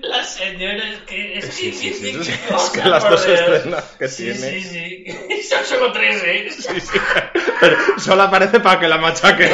[0.00, 1.38] La señora es que...
[1.38, 4.34] Es Sí, que, sí, sí, es que las dos escenas que tiene.
[4.34, 6.48] Sí, sí, Son solo tres, ¿eh?
[6.50, 6.98] Sí, sí.
[7.60, 9.50] Pero solo aparece para que la machaque.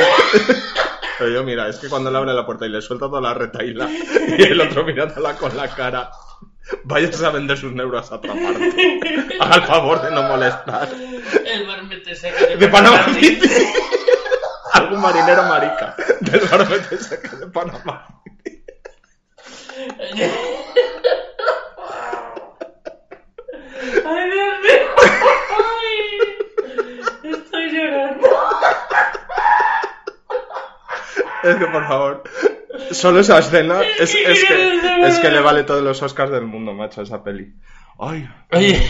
[1.18, 3.34] Pero yo, mira, es que cuando le abre la puerta y le suelta toda la
[3.34, 6.10] retaila y el otro mirándola con la cara,
[6.84, 9.00] vayas a vender sus neuros a otra parte.
[9.40, 10.88] Haga el favor de no molestar.
[11.44, 13.48] El barbete seco de, De Panamá City.
[14.74, 18.06] Algún marinero marica del barbete de Panamá.
[24.04, 24.86] Ay, Dios mío.
[25.58, 28.28] Ay, estoy llorando.
[31.50, 32.22] Es que, por favor,
[32.92, 36.72] solo esa escena es, es que, es que le vale todos los Oscars del mundo,
[36.74, 37.52] macho, esa peli.
[37.98, 38.80] Ay, Oye.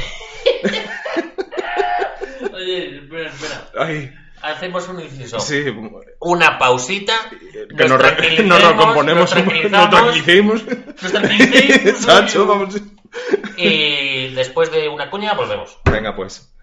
[2.54, 3.68] Oye, espera, espera.
[3.78, 5.40] ay, Hacemos un inciso.
[5.40, 5.64] sí,
[6.20, 7.12] Una pausita.
[7.76, 10.62] que nos, tranquilicemos, nos recomponemos, nos nos tranquilizamos, tranquilicemos.
[11.02, 12.76] nos tranquilicemos, Chacho, vamos.
[13.56, 15.76] Y después de una cuña volvemos.
[15.90, 16.54] Venga, pues.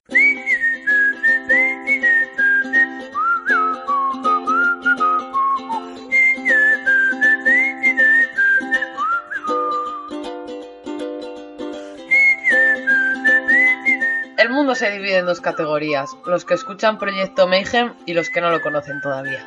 [14.56, 18.50] Mundo se divide en dos categorías, los que escuchan Proyecto Mayhem y los que no
[18.50, 19.46] lo conocen todavía.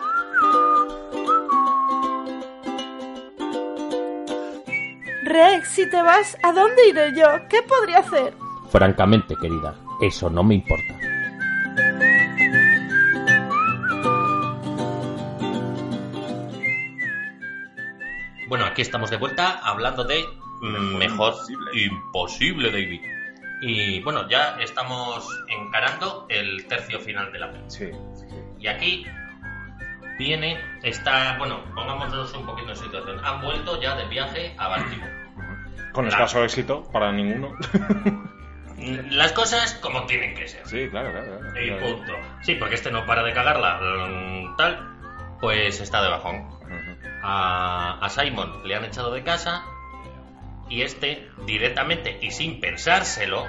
[5.25, 7.27] Rex, si te vas, ¿a dónde iré yo?
[7.49, 8.35] ¿Qué podría hacer?
[8.71, 10.95] Francamente, querida, eso no me importa.
[18.49, 20.25] Bueno, aquí estamos de vuelta hablando de
[20.61, 21.83] mejor Imposible.
[21.85, 23.18] imposible, David.
[23.61, 27.71] Y bueno, ya estamos encarando el tercio final de la película.
[27.71, 27.91] Sí.
[28.59, 29.07] Y aquí
[30.19, 33.21] viene, está, bueno, pongámonos un poquito en situación.
[33.25, 35.13] Han vuelto ya del viaje a Baltimore.
[35.93, 37.53] Con La- escaso éxito para ninguno.
[39.11, 40.65] Las cosas como tienen que ser.
[40.67, 41.41] Sí, claro, claro.
[41.41, 41.65] claro.
[41.65, 42.13] Y punto.
[42.43, 43.81] Sí, porque este no para de cagarla.
[43.81, 46.49] mm, Tal, pues está de bajón.
[47.23, 49.65] A Simon le han echado de casa
[50.69, 53.47] y este, directamente y sin pensárselo,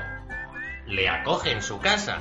[0.88, 2.18] le acoge en su casa.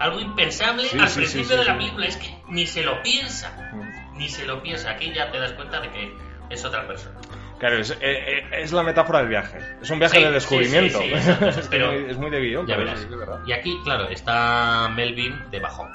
[0.00, 2.06] Algo impensable Sí, al sí, principio sí, de la película.
[2.06, 3.70] Es que ni se lo piensa.
[3.72, 3.84] Ujú.
[4.16, 4.90] Ni se lo piensa.
[4.90, 6.12] Aquí ya te das cuenta de que
[6.50, 7.16] es otra persona.
[7.58, 9.58] Claro, es, eh, eh, es la metáfora del viaje.
[9.82, 11.00] Es un viaje de descubrimiento.
[11.02, 11.48] exacto.
[11.60, 13.00] es, Pero- es muy- de guion, Ya verás.
[13.00, 13.40] es, es verdad.
[13.46, 15.90] Y aquí, claro, está Melvin de bajón.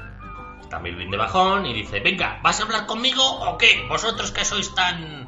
[0.62, 3.86] Está Melvin de bajón y dice, venga, ¿vas a hablar conmigo o qué?
[3.88, 5.28] Vosotros que sois tan...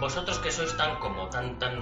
[0.00, 1.74] Vosotros que sois tan como, tan, tan...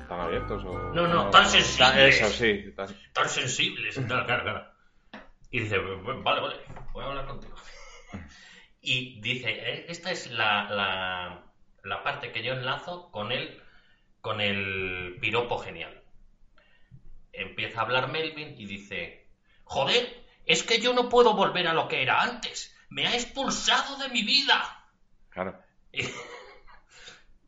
[0.00, 0.72] ¿Están abiertos o.?
[0.92, 2.20] No, no, tan sensibles.
[2.20, 2.72] Eso, sí.
[2.76, 4.66] tan- tan sensibles y tal, claro, claro.
[5.50, 6.56] Y dice, "Bueno, vale, vale,
[6.92, 7.54] voy a hablar contigo.
[8.82, 11.44] Y dice, "Eh, esta es la, la,
[11.84, 13.62] la parte que yo enlazo con el,
[14.22, 16.02] con el piropo genial.
[17.32, 19.28] Empieza a hablar Melvin y dice,
[19.64, 22.74] joder, es que yo no puedo volver a lo que era antes.
[22.88, 24.82] Me ha expulsado de mi vida.
[25.28, 25.60] Claro.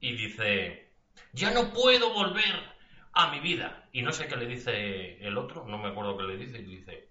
[0.03, 0.91] Y, dice,
[1.33, 2.75] ya no puedo volver
[3.13, 3.89] a mi vida.
[3.93, 6.65] Y no sé qué le dice el otro, no me acuerdo qué le dice, y
[6.65, 7.09] dice,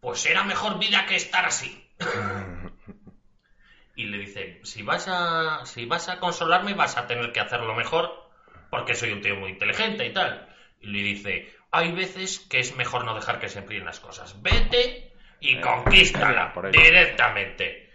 [0.00, 1.90] pues era mejor vida que estar así.
[3.96, 7.74] y le dice, si vas a, si vas a consolarme vas a tener que hacerlo
[7.74, 8.30] mejor,
[8.70, 10.54] porque soy un tío muy inteligente y tal.
[10.82, 14.42] Y le dice, hay veces que es mejor no dejar que se enfríen las cosas.
[14.42, 17.85] Vete y Eh, conquístala directamente.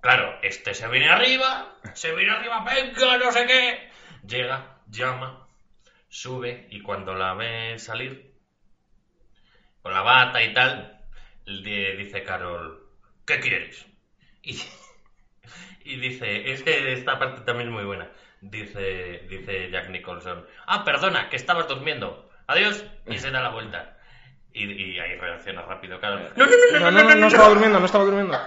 [0.00, 3.90] Claro, este se viene arriba, se viene arriba, venga, no sé qué.
[4.26, 5.48] Llega, llama,
[6.08, 8.32] sube y cuando la ve salir,
[9.82, 11.00] con la bata y tal,
[11.44, 12.88] le dice Carol,
[13.26, 13.86] ¿qué quieres?
[15.88, 18.10] Y, dice, es que esta parte también es muy buena.
[18.40, 22.28] Dice, dice Jack Nicholson, ah, perdona, que estabas durmiendo.
[22.48, 22.84] Adiós.
[23.06, 23.95] Y se da la vuelta.
[24.58, 26.32] Y, y ahí reacciona rápido, Carol.
[26.34, 28.40] No, no, no, No, no, no, no estaba durmiendo, no estaba durmiendo.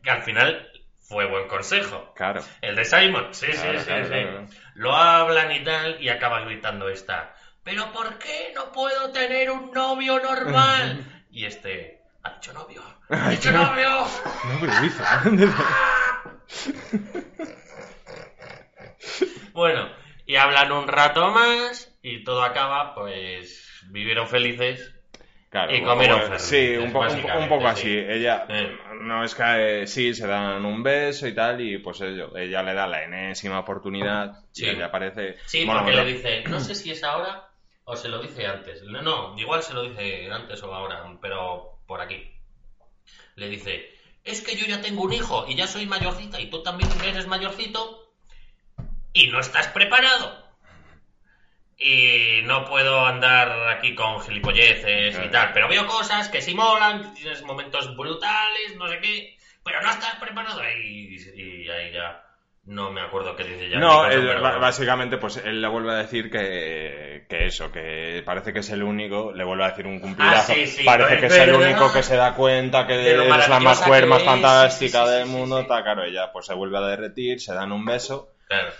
[0.00, 0.70] Que al final
[1.00, 2.12] fue buen consejo.
[2.14, 2.40] Claro.
[2.60, 4.10] El de Simon, sí, Claro, sí, sí, claro, sí.
[4.10, 4.46] claro.
[4.76, 7.34] Lo hablan y tal, y acaba gritando esta.
[7.64, 11.04] ¿Pero por qué no puedo tener un novio normal?
[11.34, 12.80] Y este, ha dicho novio,
[13.10, 13.88] ha dicho novio.
[14.44, 15.02] No, pero dice.
[19.52, 19.88] Bueno,
[20.26, 24.92] y hablan un rato más, y todo acaba, pues, vivieron felices.
[25.54, 27.66] Claro, Y comieron fervientes, Sí, un, poco- un, sí.
[27.68, 27.96] así.
[27.96, 28.76] Ella, Eh.
[29.02, 32.60] no es que eh, sí, se dan un beso y tal, y pues ello, ella
[32.64, 34.66] le da la enésima oportunidad Sí.
[34.66, 35.36] y ella parece.
[35.46, 37.50] Sí, Bueno, porque bueno, le dice, no sé si es ahora
[37.84, 38.82] o se lo dice antes.
[38.82, 42.32] No, no, igual se lo dice antes o ahora, pero por aquí.
[43.36, 43.94] Le dice,
[44.24, 47.28] es que yo ya tengo un hijo y ya soy mayorcita y tú también eres
[47.28, 48.12] mayorcito
[49.12, 50.43] y no estás preparado.
[51.78, 55.30] Y no puedo andar aquí con gilipolleces y Claro.
[55.30, 59.90] tal, pero veo cosas que sí molan, tienes momentos brutales, no sé qué, pero no
[59.90, 60.62] estás preparado.
[60.64, 62.22] Y, y ahí ya
[62.66, 63.78] no me acuerdo qué dice ya.
[63.78, 68.22] No, Nicholson, él, pero- básicamente, pues él le vuelve a decir que, que eso, que
[68.24, 70.52] parece que es el único, le vuelve a decir un cumplidazo.
[70.52, 73.60] Ah, sí, sí, parece que es el único que se da cuenta que es la
[73.60, 77.40] más mujer, más fantástica sí, del mundo, tal, claro, ella pues se vuelve a derretir,
[77.40, 78.70] se dan un beso Claro.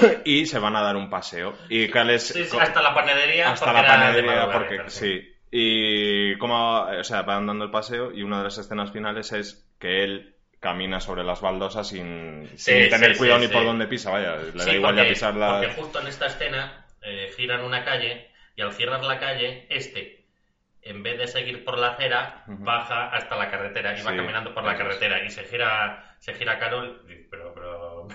[0.24, 1.54] y se van a dar un paseo.
[1.68, 3.50] Y Cal es- Sí, sí, co- hasta la panadería.
[3.52, 5.28] hasta la panadería, porque sí.
[5.50, 9.68] Y como, o sea, van dando el paseo y una de las escenas finales es
[9.78, 14.10] que él camina sobre las baldosas sin, Sí, sin tener cuidado ni por dónde pisa,
[14.10, 15.48] vaya, le da igual porque, ya pisar la...
[15.60, 20.24] porque justo en esta escena eh, giran una calle y al girar la calle, este,
[20.82, 24.62] en vez de seguir por la acera, baja hasta la carretera y va caminando por
[24.64, 24.78] la es.
[24.78, 27.51] carretera y se gira, se gira Carol, pero...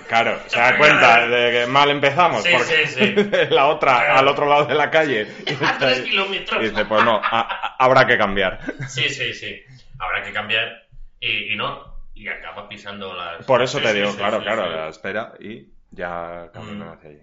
[0.08, 3.30] Claro, se da cuenta de que mal empezamos, Sí, porque sí, sí.
[3.50, 4.20] la otra Claro.
[4.20, 5.28] al otro lado de la calle.
[5.66, 6.64] A tres kilómetros.
[6.64, 8.60] Y dice, pues no, a- a- habrá que cambiar.
[8.88, 9.62] Sí, sí, sí.
[10.00, 10.88] Habrá que cambiar
[11.20, 13.46] y, y no, y acaba pisando las...
[13.46, 16.92] Por eso te digo, claro, claro, la espera y ya caminan Mm.
[16.94, 17.20] hacia allí.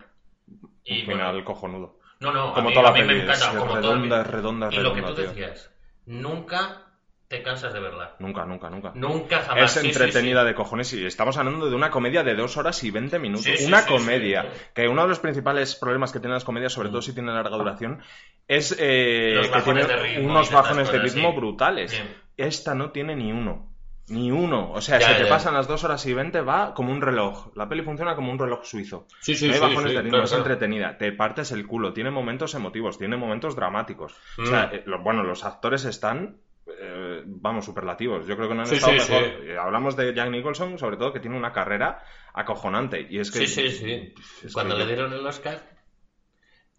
[0.85, 1.99] Y Un bueno, final cojonudo.
[2.21, 3.51] No, no, a Como mí, toda a la mí me peli, encanta.
[3.53, 5.31] todo redonda, redonda, es Y lo que redonda, tú tío.
[5.31, 5.71] decías,
[6.07, 6.83] nunca
[7.29, 8.15] te cansas de verla.
[8.19, 8.93] Nunca, nunca, nunca.
[8.95, 9.77] Nunca jamás.
[9.77, 10.47] Es Sí, entretenida sí.
[10.49, 13.47] de cojones y estamos hablando de una comedia de dos horas y 20 minutos.
[13.67, 14.47] Una comedia.
[14.75, 17.57] Que uno de los principales problemas que tienen las comedias, sobre todo si tienen larga
[17.57, 18.01] duración,
[18.47, 22.01] es eh, Los que bajones tiene de ritmo y unos bajones de ritmo brutales.
[22.37, 23.71] Esta no tiene ni uno.
[24.09, 24.71] Ni uno.
[24.73, 25.29] O sea, Ya, se te ya.
[25.31, 27.49] pasan las dos horas y 20, va como un reloj.
[27.57, 29.07] La peli funciona como un reloj suizo.
[29.21, 30.45] Sí, sí, no hay sí, bajones de ritmo, claro, es claro.
[30.45, 30.99] entretenida.
[30.99, 31.95] Te partes el culo.
[31.95, 34.15] Tiene momentos emotivos, tiene momentos dramáticos.
[34.37, 34.47] O Mm.
[34.47, 36.37] sea, eh, lo- bueno, los actores están,
[36.67, 38.27] eh, vamos, superlativos.
[38.27, 39.25] Yo creo que no han Sí, estado sí, mejor.
[39.41, 39.47] sí.
[39.51, 42.03] Eh, Hablamos de Jack Nicholson, sobre todo, que tiene una carrera
[42.33, 43.07] acojonante.
[43.11, 43.47] Y es que.
[43.47, 44.15] Sí, sí, sí.
[44.45, 45.61] es Cuando que le dieron el Oscar,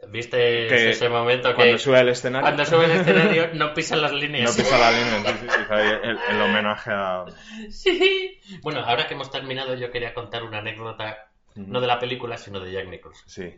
[0.09, 2.43] ¿Viste Que ese momento que Cuando sube al escenario.
[2.45, 4.55] cuando sube el escenario no pisan las No líneas?
[4.55, 7.25] pisa la línea, sí, sí, sí, hizo ahí el, el homenaje a.
[7.69, 8.39] Sí.
[8.61, 12.59] Bueno, ahora que hemos terminado, yo quería contar una anécdota, no de la película, sino
[12.59, 13.27] de Jack Nicholson.
[13.29, 13.55] Sí.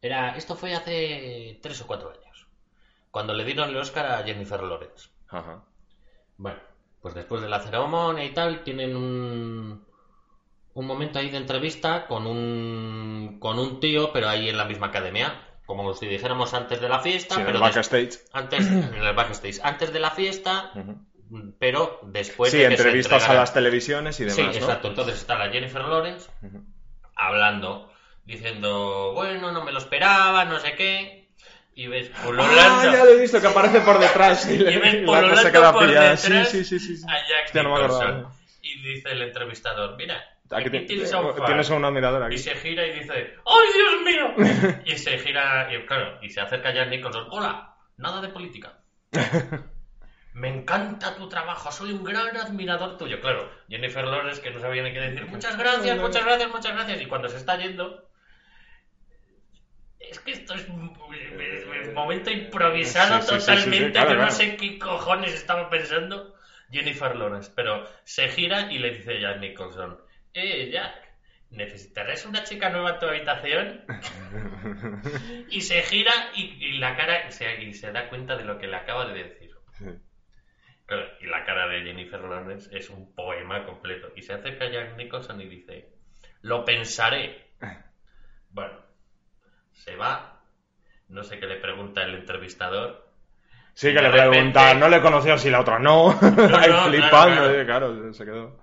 [0.00, 2.46] Era, esto fue hace tres o cuatro años,
[3.10, 5.08] cuando le dieron el Oscar a Jennifer Lawrence.
[5.30, 5.62] Ajá.
[6.36, 6.58] Bueno,
[7.02, 9.84] pues después de la ceremonia y tal, tienen un,
[10.74, 14.88] un momento ahí de entrevista con un, con un tío, pero ahí en la misma
[14.88, 15.44] academia.
[15.66, 18.18] Como si dijéramos antes de la fiesta, Sí, en el pero des- backstage.
[18.32, 20.72] antes en el backstage, antes de la fiesta,
[21.58, 24.48] pero después Sí, de que se entrevistas a las televisiones y demás, Sí, ¿no?
[24.50, 24.88] exacto.
[24.88, 26.30] Entonces está la Jennifer Lawrence
[27.14, 27.90] hablando,
[28.24, 31.17] diciendo, bueno, no me lo esperaba, no sé qué.
[31.78, 34.94] Y ves Ah, pululando ya lo he visto, que aparece por detrás y, Y ves
[34.94, 36.10] y la queda por pillada.
[36.10, 37.06] detrás Sí, sí, sí, sí.
[37.08, 40.16] a Jack Hostia, no y dice el entrevistador, mira,
[40.50, 41.46] Aquí aquí, ti- tienes a un fan".
[41.46, 42.34] tienes a una miradora aquí.
[42.34, 43.12] Y se gira y dice,
[43.46, 44.80] ¡ay, Dios mío!
[44.86, 47.76] y se gira, y claro, y se acerca a Jack Nicholson, ¡hola!
[47.96, 48.72] Nada de política.
[50.34, 53.20] Me encanta tu trabajo, soy un gran admirador tuyo.
[53.20, 55.26] Claro, Jennifer Lawrence que no sabía ni qué decir.
[55.26, 57.00] Muchas gracias, muchas gracias, muchas gracias.
[57.02, 58.07] Y cuando se está yendo,
[60.10, 60.96] es que esto es un
[61.88, 63.86] un momento improvisado Sí, sí, sí, sí, totalmente.
[63.86, 64.30] sí, claro, no claro.
[64.32, 66.34] sé qué cojones estaba pensando
[66.70, 67.52] Jennifer Lawrence.
[67.54, 69.98] Pero se gira y le dice a Jack Nicholson,
[70.34, 71.08] eh, Jack,
[71.50, 73.84] ¿necesitarás una chica nueva en tu habitación?
[75.50, 78.66] y se gira y, y la cara se, y se da cuenta de lo que
[78.66, 79.48] le acaba de decir.
[81.20, 84.10] Y la cara de Jennifer Lawrence es un poema completo.
[84.16, 85.90] Y se acerca a Jack Nicholson y dice,
[86.42, 87.48] lo pensaré.
[88.50, 88.80] Bueno,
[89.78, 90.40] se va.
[91.08, 93.06] No sé qué le pregunta el entrevistador.
[93.74, 96.10] Sí, que le pregunta, no le conoció si la otra no.
[96.10, 97.64] Ahí claro, flipando, claro.
[97.64, 98.60] claro, se quedó.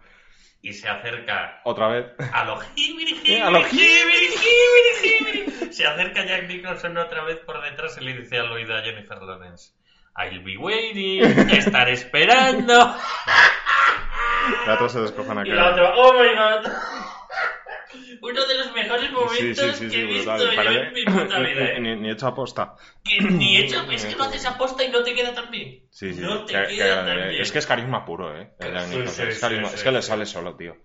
[0.61, 2.05] Y se acerca Otra vez.
[2.33, 5.73] a lo jibiri, Eh, a lo jibiri, jibiri, jibiri, jibiri.
[5.73, 9.21] Se acerca Jack Nicholson otra vez por detrás y le dice al oído a Jennifer
[9.21, 9.73] Lawrence.
[10.17, 12.73] I'll be waiting, estaré esperando.
[14.67, 16.71] La otra se descojona Y la otra, oh my god.
[18.21, 21.39] Uno de los mejores momentos Sí, sí, sí, que he visto yo en mi puta
[21.39, 21.65] vida.
[21.65, 21.79] ¿eh?
[21.79, 22.75] Ni, ni hecho aposta.
[23.03, 25.87] Que ni hecho, es que lo haces aposta y no te queda tan bien.
[25.91, 26.21] Sí, sí.
[26.21, 27.41] No te que- queda que- tan bien.
[27.41, 28.51] es que es carisma puro, ¿eh?
[28.59, 30.75] Es, carisma- que le sale solo, tío.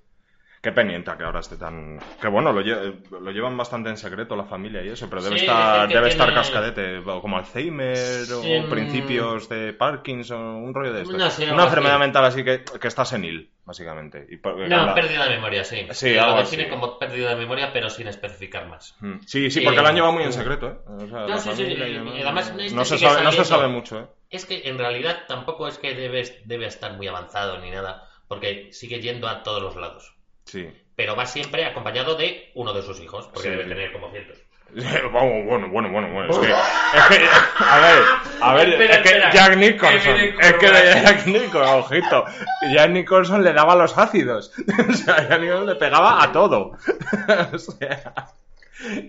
[0.63, 1.99] Qué pendiente que ahora esté tan...
[2.21, 5.39] Que bueno, lo, lle- lo llevan bastante en secreto la familia y eso, pero debe
[5.39, 7.97] Sí, estar debe estar cascadete, como Alzheimer
[8.27, 11.17] Sí, o principios de Parkinson, un rollo de esto.
[11.17, 14.27] No Una enfermedad mental así que, que está senil, básicamente.
[14.29, 15.87] Y por- No, la- pérdida de memoria, sí.
[15.93, 16.71] Sí, lo algo define así.
[16.71, 18.95] como pérdida de memoria, pero sin especificar más.
[19.01, 19.21] Mm.
[19.27, 20.77] Sí, sí, porque lo han llevado muy en secreto, ¿eh?
[20.87, 22.99] O sea, No, la sí, sí, familia y- demás, y además no, este no se
[22.99, 24.07] sabe, no se sabe mucho, ¿eh?
[24.29, 28.69] Es que en realidad tampoco es que debe, debe estar muy avanzado ni nada, porque
[28.73, 30.15] sigue yendo a todos los lados.
[30.51, 30.69] Sí.
[30.97, 33.69] Pero va siempre acompañado de uno de sus hijos, porque Sí, debe sí.
[33.71, 34.37] tener como cientos.
[34.73, 36.31] Bueno, bueno, bueno, bueno, bueno.
[36.31, 37.27] Es que, es que,
[37.65, 38.03] a ver,
[38.41, 39.31] a ver, Espera, es que espera.
[39.33, 40.67] Jack Nicholson, es que.
[40.69, 42.25] Jack Nicholson, ojito,
[42.73, 44.53] Jack Nicholson le daba los ácidos.
[44.89, 46.73] O sea, Jack Nicholson le pegaba a todo.
[47.53, 48.13] O sea,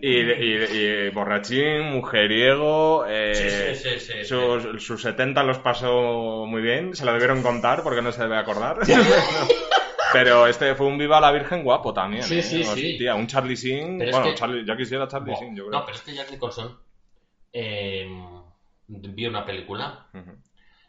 [0.01, 3.49] y, y, y borrachín, mujeriego, eh, Sí,
[3.83, 4.25] sí, sí, sí, sí.
[4.25, 8.37] sus, sus 70 los pasó muy bien, se lo debieron contar porque no se debe
[8.37, 8.79] acordar.
[10.13, 12.23] Pero este fue un Viva la Virgen guapo también.
[12.23, 12.43] Sí, ¿eh?
[12.43, 13.07] sí, sí.
[13.07, 13.97] Un Charlie Sheen.
[13.97, 15.35] Pero es bueno, que- Charlie, yo quisiera Charlie.
[15.35, 15.79] Sheen, yo creo.
[15.79, 16.77] No, pero es que Jack Nicholson
[17.53, 18.07] eh,
[18.87, 20.07] vi una película.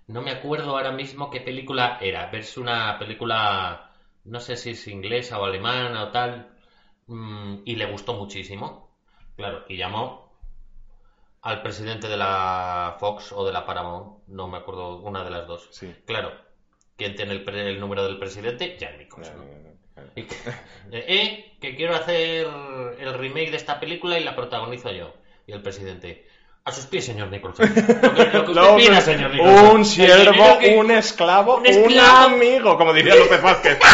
[0.09, 2.31] No me acuerdo ahora mismo qué película era.
[2.33, 3.93] Es una película,
[4.25, 6.49] no sé si es inglesa o alemana o tal.
[7.07, 8.97] mm, y le gustó muchísimo.
[9.37, 10.39] Claro, y llamó
[11.43, 14.27] al presidente de la Fox o de la Paramount.
[14.29, 15.68] No me acuerdo, una de las dos.
[15.73, 15.93] Sí.
[16.07, 16.31] Claro,
[16.97, 18.76] ¿quién tiene el, pre- el número del presidente?
[18.78, 19.34] Jack Nicholson.
[20.16, 20.36] Y que,
[20.93, 22.47] eh, que quiero hacer
[22.99, 25.14] el remake de esta película y la protagonizo yo.
[25.47, 26.26] Y el presidente,
[26.64, 27.66] a sus pies, señor Nicholson.
[28.03, 29.76] Lo que, lo que usted No, pida, pero señor Nicholson.
[29.76, 33.78] un siervo, que- un esclavo, un amigo, como diría López Vázquez.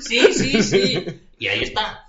[0.00, 1.22] Sí, sí, sí.
[1.38, 2.06] Y ahí está.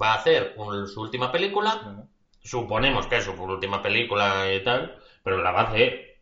[0.00, 2.04] Va a hacer un- su última película.
[2.42, 4.98] Suponemos que es su última película y tal.
[5.22, 6.16] Pero la va a hacer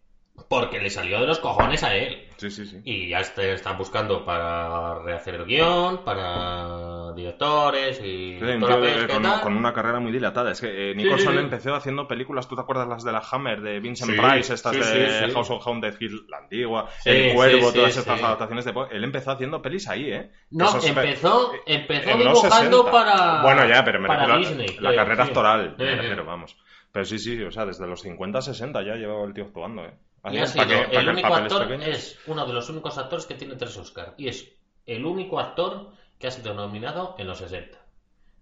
[0.49, 2.28] porque le salió de los cojones a él.
[2.39, 2.81] Sí, sí, sí.
[2.85, 9.15] Y ya están buscando para rehacer el guion, para directores y Sí, toda la pesca
[9.15, 9.41] con, tal.
[9.41, 10.53] con una carrera muy dilatada.
[10.53, 13.61] Es que eh, Nicholson sí, empezó haciendo películas, ¿tú te acuerdas las de la Hammer,
[13.61, 15.31] de Vincent Price, estas de.
[15.35, 18.73] House of Haunted Hill, la antigua, El Cuervo, todas estas adaptaciones de...
[18.93, 20.31] Él empezó haciendo pelis ahí, ¿eh?
[20.51, 22.91] No, empezó, empezó en los dibujando 60.
[22.93, 23.43] para.
[23.43, 24.79] Bueno, ya, pero me para refiero a Disney.
[24.79, 26.57] la carrera actoral, me refiero, vamos.
[26.93, 29.93] Pero sí, sí, o sea, desde los 50 60 ya llevaba el tío actuando, ¿eh?
[30.31, 31.89] Y ha sido ¿pa' qué- pa' el único actor, pequeños?
[31.89, 34.13] es uno de los únicos actores que tiene tres Oscars.
[34.17, 34.53] Y es
[34.87, 37.79] el único actor que ha sido nominado en los 60,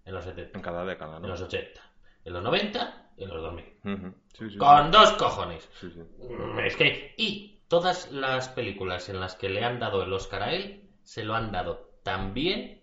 [0.05, 1.27] en los 70, En cada década, en ¿no?
[1.29, 1.81] los 80,
[2.25, 3.63] en los 90 y los dormí.
[3.83, 4.13] Ujú.
[4.33, 5.69] Sí, sí, Con dos cojones.
[5.79, 5.99] sí, sí.
[5.99, 10.43] Mm, Es que, y todas las películas en las que le han dado el Oscar
[10.43, 12.76] a él, se lo han dado también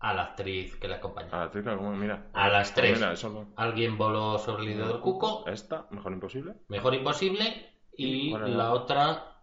[0.00, 1.28] a la actriz que le acompaña.
[1.30, 2.28] A la como, mira.
[2.32, 2.98] A las Pues tres.
[2.98, 3.52] Mira, eso no.
[3.56, 6.54] Alguien voló sobre el nido del cuco, Esta, mejor imposible.
[6.68, 9.36] mejor imposible, y la otra...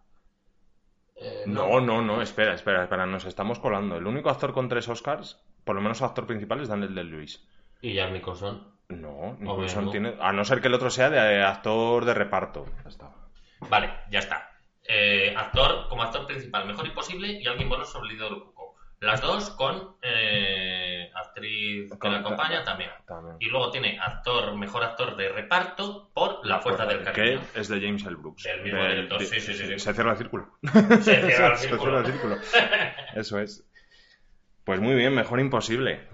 [1.16, 3.96] eh, No, no, no, espera, espera, espera, nos estamos colando.
[3.96, 7.46] El único actor con tres Oscars, por lo menos actor principal, es Daniel Day-Lewis.
[7.80, 8.76] Y Jack Nicholson.
[8.88, 10.14] No, Nicholson tiene.
[10.20, 12.66] A no ser que el otro sea de eh, actor de reparto.
[12.82, 13.14] Ya está.
[13.68, 14.50] Vale, ya está.
[14.88, 18.57] Eh, actor, como actor principal, mejor imposible, y alguien voló sobre el nido del cuco.
[19.00, 22.90] Las dos con eh, actriz que la acompaña también.
[23.06, 23.36] También.
[23.38, 27.40] Y luego tiene actor, mejor actor de reparto por La Fuerza del Cariño.
[27.54, 28.16] Que es de James L.
[28.16, 28.42] Brooks.
[28.42, 29.78] Del mismo Del- director, di- sí, sí, sí, sí.
[29.78, 30.48] Se cierra el círculo.
[31.00, 31.82] Se cierra el Se círculo.
[31.82, 32.36] cierra el círculo.
[33.14, 33.64] Eso es.
[34.64, 36.08] Pues muy bien, mejor imposible.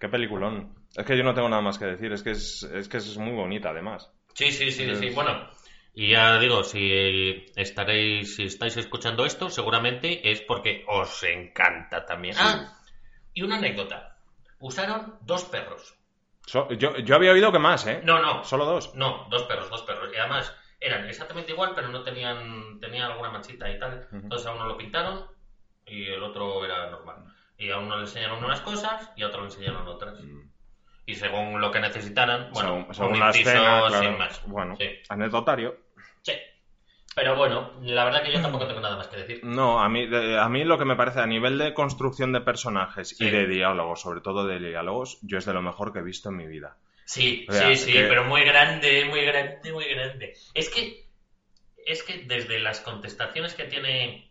[0.00, 0.74] Qué peliculón.
[0.96, 2.12] Es que yo no tengo nada más que decir.
[2.12, 4.10] Es que es, es, que es muy bonita, además.
[4.34, 5.06] Sí, sí, sí, sí.
[5.08, 5.50] Es- Bueno,
[5.94, 12.36] y ya digo, si estaréis, si estáis escuchando esto, seguramente es porque os encanta también.
[12.38, 12.72] Ah,
[13.34, 14.16] y una anécdota.
[14.60, 15.94] Usaron dos perros.
[16.46, 18.00] So- yo, yo había oído que más, ¿eh?
[18.04, 18.44] No, no.
[18.44, 18.94] Solo dos.
[18.94, 20.10] No, dos perros, dos perros.
[20.14, 24.08] Y además eran exactamente igual, pero no tenían, tenían alguna manchita y tal.
[24.12, 25.26] Entonces a uno lo pintaron
[25.84, 27.24] y el otro era normal.
[27.56, 30.20] Y a uno le enseñaron unas cosas y a otro le enseñaron otras.
[30.20, 30.48] Mm.
[31.08, 33.98] Y según lo que necesitaran, bueno, según, según un la inciso escena, claro.
[34.02, 34.42] sin más.
[34.46, 34.90] Bueno, Sí.
[35.08, 35.76] anecdotario.
[36.20, 36.32] Sí.
[37.14, 39.40] Pero bueno, la verdad que yo tampoco tengo nada más que decir.
[39.42, 40.06] No, a mí,
[40.38, 43.24] a mí lo que me parece a nivel de construcción de personajes Sí.
[43.26, 46.28] y de diálogos, sobre todo de diálogos, yo es de lo mejor que he visto
[46.28, 46.76] en mi vida.
[47.06, 50.34] Sí, O sea, sí, sí, que- pero muy grande, muy grande, muy grande.
[50.52, 51.06] Es que,
[51.86, 54.27] es que desde las contestaciones que tiene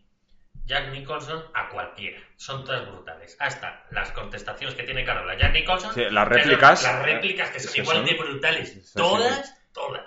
[0.68, 3.36] Jack Nicholson a cualquiera, son todas brutales.
[3.40, 5.94] Hasta las contestaciones que tiene Carol a Jack Nicholson.
[5.94, 6.82] Sí, las réplicas.
[6.84, 8.92] Las réplicas que son igual son- de brutales.
[8.94, 10.04] todas, todas.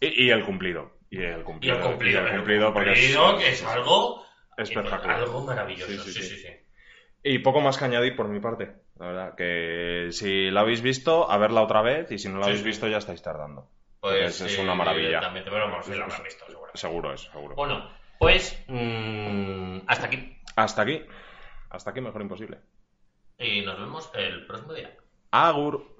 [0.00, 0.96] Y, y el cumplido.
[1.10, 1.76] Y el Y cumplido.
[1.76, 4.24] el cumplido, y el cumplido, porque es- cumplido, que es algo,
[4.56, 5.16] espectacular.
[5.18, 5.90] algo maravilloso.
[6.04, 6.48] Sí, Sí, sí, sí.
[7.24, 8.72] Y poco más que añadir por mi parte.
[8.98, 12.10] La verdad, que si la habéis visto, a verla otra vez.
[12.12, 12.66] Y si no la Sí, habéis sí.
[12.68, 13.68] visto, ya estáis tardando.
[14.00, 15.06] Pues es sí, una maravilla.
[15.18, 16.70] evidentemente, pero vamos, lo habrán visto, seguro.
[16.74, 17.54] Seguro es, seguro.
[17.56, 20.36] Bueno, pues mm, hasta aquí.
[20.56, 21.02] Hasta aquí.
[21.70, 22.58] Hasta aquí, mejor imposible.
[23.38, 24.96] Y nos vemos el próximo día.
[25.30, 25.96] Agur.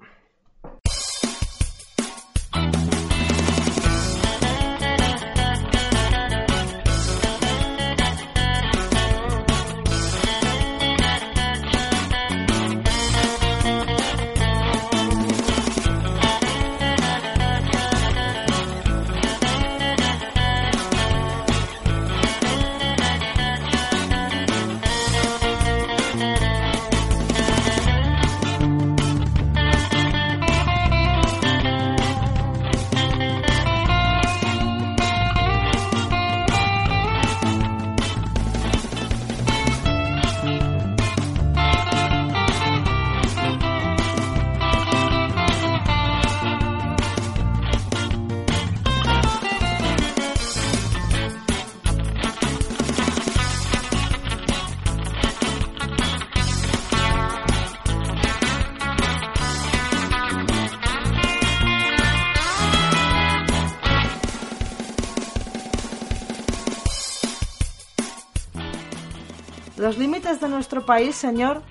[69.89, 71.63] Los límites de nuestro país, señor,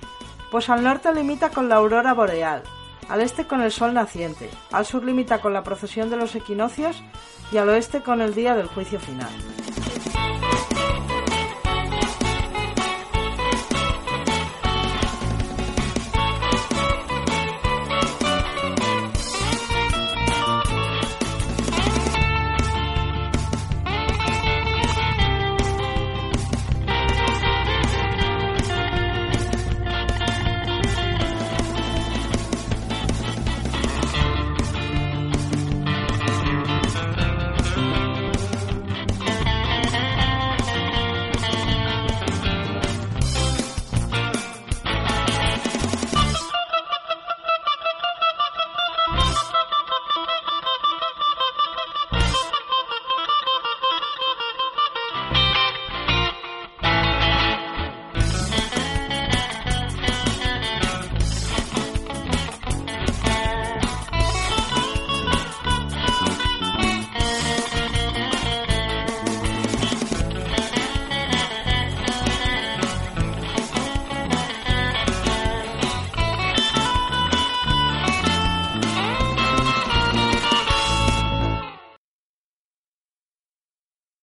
[0.51, 2.65] pues al norte limita con la aurora boreal,
[3.09, 7.01] al este con el sol naciente, al sur limita con la procesión de los equinoccios
[7.53, 9.31] y al oeste con el día del juicio final.